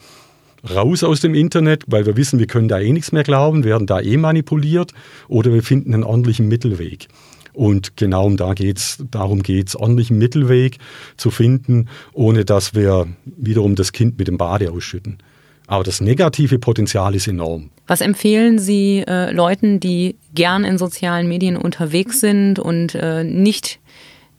[0.75, 3.87] raus aus dem Internet, weil wir wissen, wir können da eh nichts mehr glauben, werden
[3.87, 4.93] da eh manipuliert,
[5.29, 7.09] oder wir finden einen ordentlichen Mittelweg.
[7.53, 10.77] Und genau um da geht's, darum geht es, ordentlichen Mittelweg
[11.17, 15.19] zu finden, ohne dass wir wiederum das Kind mit dem Bade ausschütten.
[15.67, 17.71] Aber das negative Potenzial ist enorm.
[17.87, 23.81] Was empfehlen Sie äh, Leuten, die gern in sozialen Medien unterwegs sind und äh, nicht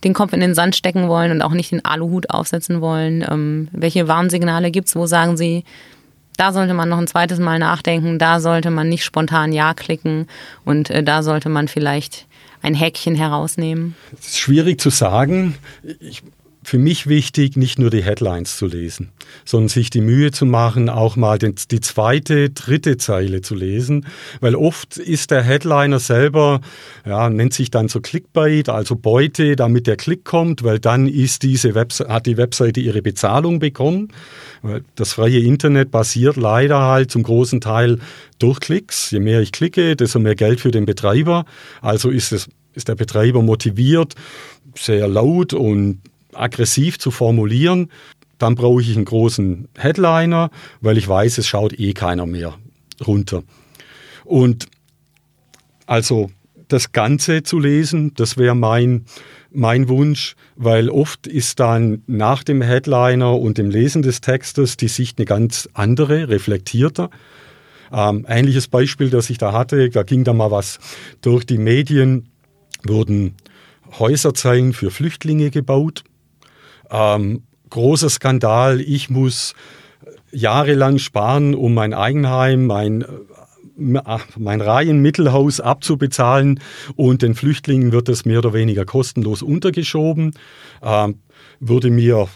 [0.04, 3.26] den Kopf in den Sand stecken wollen und auch nicht den Aluhut aufsetzen wollen?
[3.28, 4.96] Ähm, welche Warnsignale gibt es?
[4.96, 5.64] Wo sagen Sie,
[6.38, 10.28] da sollte man noch ein zweites Mal nachdenken, da sollte man nicht spontan Ja klicken
[10.64, 12.28] und äh, da sollte man vielleicht
[12.62, 13.96] ein Häkchen herausnehmen?
[14.12, 15.56] Das ist schwierig zu sagen.
[16.00, 16.24] Ich
[16.68, 19.14] für mich wichtig, nicht nur die Headlines zu lesen,
[19.46, 24.06] sondern sich die Mühe zu machen, auch mal den, die zweite, dritte Zeile zu lesen,
[24.42, 26.60] weil oft ist der Headliner selber,
[27.06, 31.44] ja, nennt sich dann so Clickbait, also Beute, damit der Klick kommt, weil dann ist
[31.44, 34.10] diese Webse hat die Webseite ihre Bezahlung bekommen.
[34.96, 38.00] Das freie Internet basiert leider halt zum großen Teil
[38.40, 39.12] durch Klicks.
[39.12, 41.46] Je mehr ich klicke, desto mehr Geld für den Betreiber.
[41.82, 44.16] Also ist es ist der Betreiber motiviert,
[44.76, 46.02] sehr laut und
[46.40, 47.90] aggressiv zu formulieren,
[48.38, 50.50] dann brauche ich einen großen Headliner,
[50.82, 52.56] weil ich weiß, es schaut eh keiner mehr
[53.06, 53.44] runter.
[54.26, 54.68] Und
[55.86, 56.30] also
[56.68, 59.06] das Ganze zu lesen, das wäre mein,
[59.52, 64.90] mein Wunsch, weil oft ist dann nach dem Headliner und dem Lesen des Textes die
[64.90, 67.10] Sicht eine ganz andere, reflektierter.
[67.92, 70.80] Ähm, ähnliches Beispiel, das ich da hatte, da ging da mal was
[71.22, 72.30] durch die Medien,
[72.86, 73.36] wurden
[73.98, 76.04] Häuserzeilen für Flüchtlinge gebaut
[76.90, 79.54] ähm, großer Skandal, ich muss
[80.32, 83.06] jahrelang sparen, um mein Eigenheim, mein äh,
[84.38, 86.60] mein Reihenmittelhaus abzubezahlen.
[86.96, 90.32] Und den Flüchtlingen wird es mehr oder weniger kostenlos untergeschoben,
[90.82, 91.20] ähm,
[91.60, 92.28] wurde mir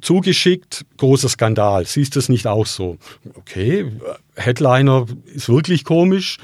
[0.00, 1.84] zugeschickt, großer Skandal.
[1.86, 2.98] Siehst du es nicht auch so?
[3.34, 3.92] Okay,
[4.34, 6.38] Headliner ist wirklich komisch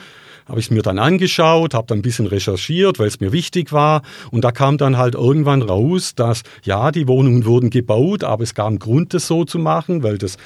[0.47, 3.73] habe ich es mir dann angeschaut, habe dann ein bisschen recherchiert, weil es mir wichtig
[3.73, 4.03] war.
[4.31, 8.55] Und da kam dann halt irgendwann raus, dass ja, die Wohnungen wurden gebaut, aber es
[8.55, 10.37] gab einen Grund, das so zu machen, weil das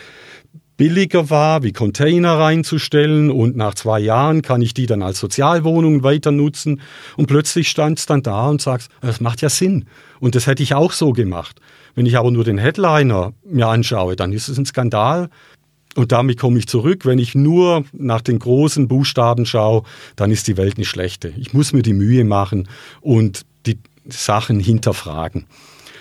[0.76, 6.04] billiger war, wie Container reinzustellen und nach zwei Jahren kann ich die dann als Sozialwohnungen
[6.04, 6.80] weiter nutzen
[7.16, 9.86] und plötzlich stand es dann da und sagst, das macht ja Sinn
[10.20, 11.60] und das hätte ich auch so gemacht.
[11.96, 15.30] Wenn ich aber nur den Headliner mir anschaue, dann ist es ein Skandal
[15.98, 17.06] Und damit komme ich zurück.
[17.06, 19.82] Wenn ich nur nach den großen Buchstaben schaue,
[20.14, 21.32] dann ist die Welt eine schlechte.
[21.36, 22.68] Ich muss mir die Mühe machen
[23.00, 25.46] und die Sachen hinterfragen.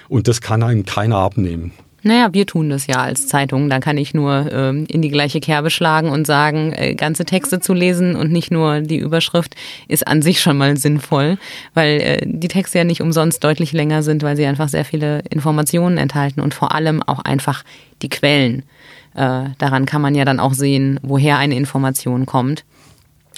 [0.07, 1.71] Und das kann einem keiner abnehmen.
[2.03, 3.71] Naja, wir tun das ja als Zeitung.
[3.71, 7.59] Da kann ich nur ähm, in die gleiche Kerbe schlagen und sagen, äh, ganze Texte
[7.59, 9.55] zu lesen und nicht nur die Überschrift
[9.87, 11.39] ist an sich schon mal sinnvoll,
[11.73, 15.23] weil äh, die Texte ja nicht umsonst deutlich länger sind, weil sie einfach sehr viele
[15.31, 17.63] Informationen enthalten und vor allem auch einfach
[18.03, 18.61] die Quellen.
[19.15, 22.63] Äh, daran kann man ja dann auch sehen, woher eine Information kommt.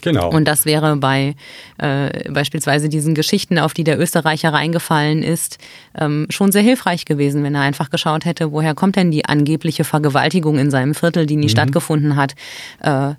[0.02, 0.30] Genau.
[0.30, 1.36] Und das wäre bei
[1.78, 5.58] äh, beispielsweise diesen Geschichten, auf die der Österreicher reingefallen ist,
[5.98, 9.84] ähm, schon sehr hilfreich gewesen, wenn er einfach geschaut hätte, woher kommt denn die angebliche
[9.84, 11.50] Vergewaltigung in seinem Viertel, die nie mhm.
[11.50, 12.36] stattgefunden hat.
[12.82, 13.16] Äh,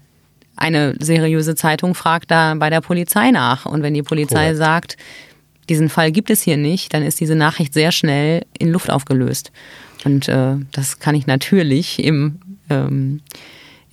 [0.56, 3.66] eine seriöse Zeitung fragt da bei der Polizei nach.
[3.66, 4.58] Und wenn die Polizei Correct.
[4.58, 4.96] sagt,
[5.68, 9.52] diesen Fall gibt es hier nicht, dann ist diese Nachricht sehr schnell in Luft aufgelöst.
[10.04, 12.38] Und äh, das kann ich natürlich im
[12.68, 13.20] ähm,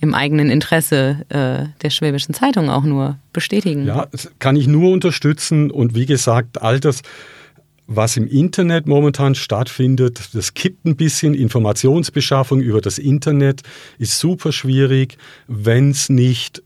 [0.00, 3.86] im eigenen Interesse äh, der Schwäbischen Zeitung auch nur bestätigen.
[3.86, 5.70] Ja, das kann ich nur unterstützen.
[5.70, 7.02] Und wie gesagt, all das,
[7.86, 11.34] was im Internet momentan stattfindet, das kippt ein bisschen.
[11.34, 13.62] Informationsbeschaffung über das Internet
[13.98, 16.62] ist super schwierig, wenn es nicht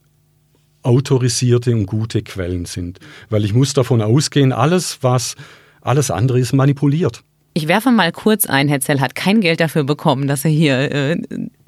[0.83, 2.99] autorisierte und gute Quellen sind.
[3.31, 5.37] Weil ich muss davon ausgehen, alles, was
[5.81, 7.23] alles andere ist manipuliert.
[7.55, 10.93] Ich werfe mal kurz ein, Herr Zell hat kein Geld dafür bekommen, dass er hier
[10.93, 11.17] äh,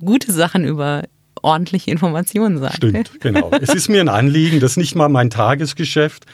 [0.03, 1.03] gute Sachen über
[1.43, 2.77] ordentliche Informationen sagt.
[2.77, 3.51] Stimmt, genau.
[3.61, 6.25] es ist mir ein Anliegen, das ist nicht mal mein Tagesgeschäft.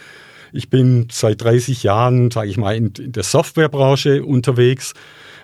[0.53, 4.95] Ich bin seit 30 Jahren, sage ich mal, in der Softwarebranche unterwegs.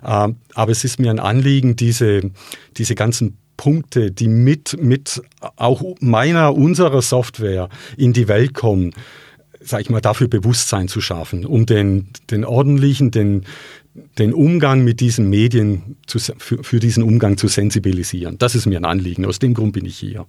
[0.05, 2.31] Ähm, aber es ist mir ein Anliegen, diese,
[2.77, 5.23] diese ganzen Punkte, die mit, mit
[5.57, 8.93] auch meiner, unserer Software in die Welt kommen,
[9.61, 13.45] sage ich mal, dafür Bewusstsein zu schaffen, um den, den ordentlichen, den,
[14.19, 18.39] den Umgang mit diesen Medien zu, für, für, diesen Umgang zu sensibilisieren.
[18.39, 19.25] Das ist mir ein Anliegen.
[19.25, 20.27] Aus dem Grund bin ich hier.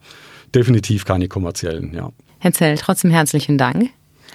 [0.54, 2.12] Definitiv keine kommerziellen, ja.
[2.40, 3.90] Herr Zell, trotzdem herzlichen Dank.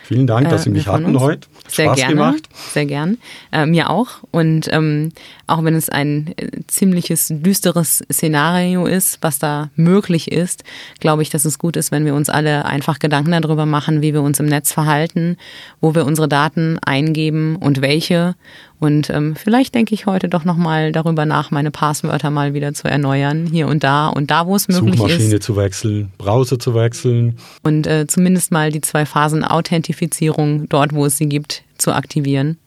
[0.04, 1.48] Vielen Dank, dass Sie äh, mich hatten heute.
[1.68, 2.48] Sehr Spaß gerne, gemacht.
[2.52, 3.18] Sehr gern.
[3.52, 4.24] Äh, mir auch.
[4.30, 5.12] Und ähm,
[5.46, 10.64] auch wenn es ein äh, ziemliches düsteres Szenario ist, was da möglich ist,
[11.00, 14.12] glaube ich, dass es gut ist, wenn wir uns alle einfach Gedanken darüber machen, wie
[14.12, 15.36] wir uns im Netz verhalten,
[15.80, 18.34] wo wir unsere Daten eingeben und welche
[18.82, 22.88] und ähm, vielleicht denke ich heute doch nochmal darüber nach, meine Passwörter mal wieder zu
[22.88, 25.12] erneuern, hier und da und da, wo es möglich Suchmaschine ist.
[25.18, 27.36] Suchmaschine zu wechseln, Browser zu wechseln.
[27.62, 32.58] Und äh, zumindest mal die zwei Phasen Authentifizierung dort, wo es sie gibt, zu aktivieren.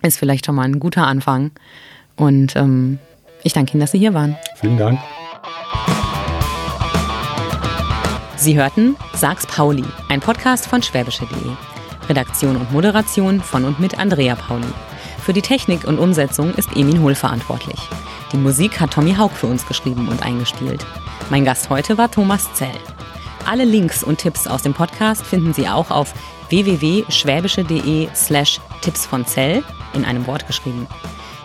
[0.00, 1.50] Ist vielleicht schon mal ein guter Anfang.
[2.16, 2.98] Und ähm,
[3.42, 4.36] ich danke Ihnen, dass Sie hier waren.
[4.56, 4.98] Vielen Dank.
[8.36, 11.50] Sie hörten Sags Pauli, ein Podcast von schwäbische.de.
[12.08, 14.66] Redaktion und Moderation von und mit Andrea Pauli.
[15.24, 17.80] Für die Technik und Umsetzung ist Emin Hohl verantwortlich.
[18.32, 20.84] Die Musik hat Tommy Haug für uns geschrieben und eingespielt.
[21.30, 22.76] Mein Gast heute war Thomas Zell.
[23.46, 26.12] Alle Links und Tipps aus dem Podcast finden Sie auch auf
[26.50, 29.62] www.schwäbische.de slash Tipps von Zell
[29.94, 30.86] in einem Wort geschrieben.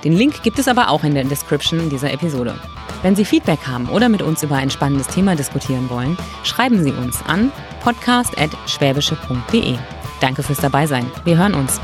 [0.03, 2.55] Den Link gibt es aber auch in der Description dieser Episode.
[3.01, 6.91] Wenn Sie Feedback haben oder mit uns über ein spannendes Thema diskutieren wollen, schreiben Sie
[6.91, 9.75] uns an podcast.schwäbische.de.
[10.19, 11.09] Danke fürs Dabeisein.
[11.23, 11.79] Wir hören uns.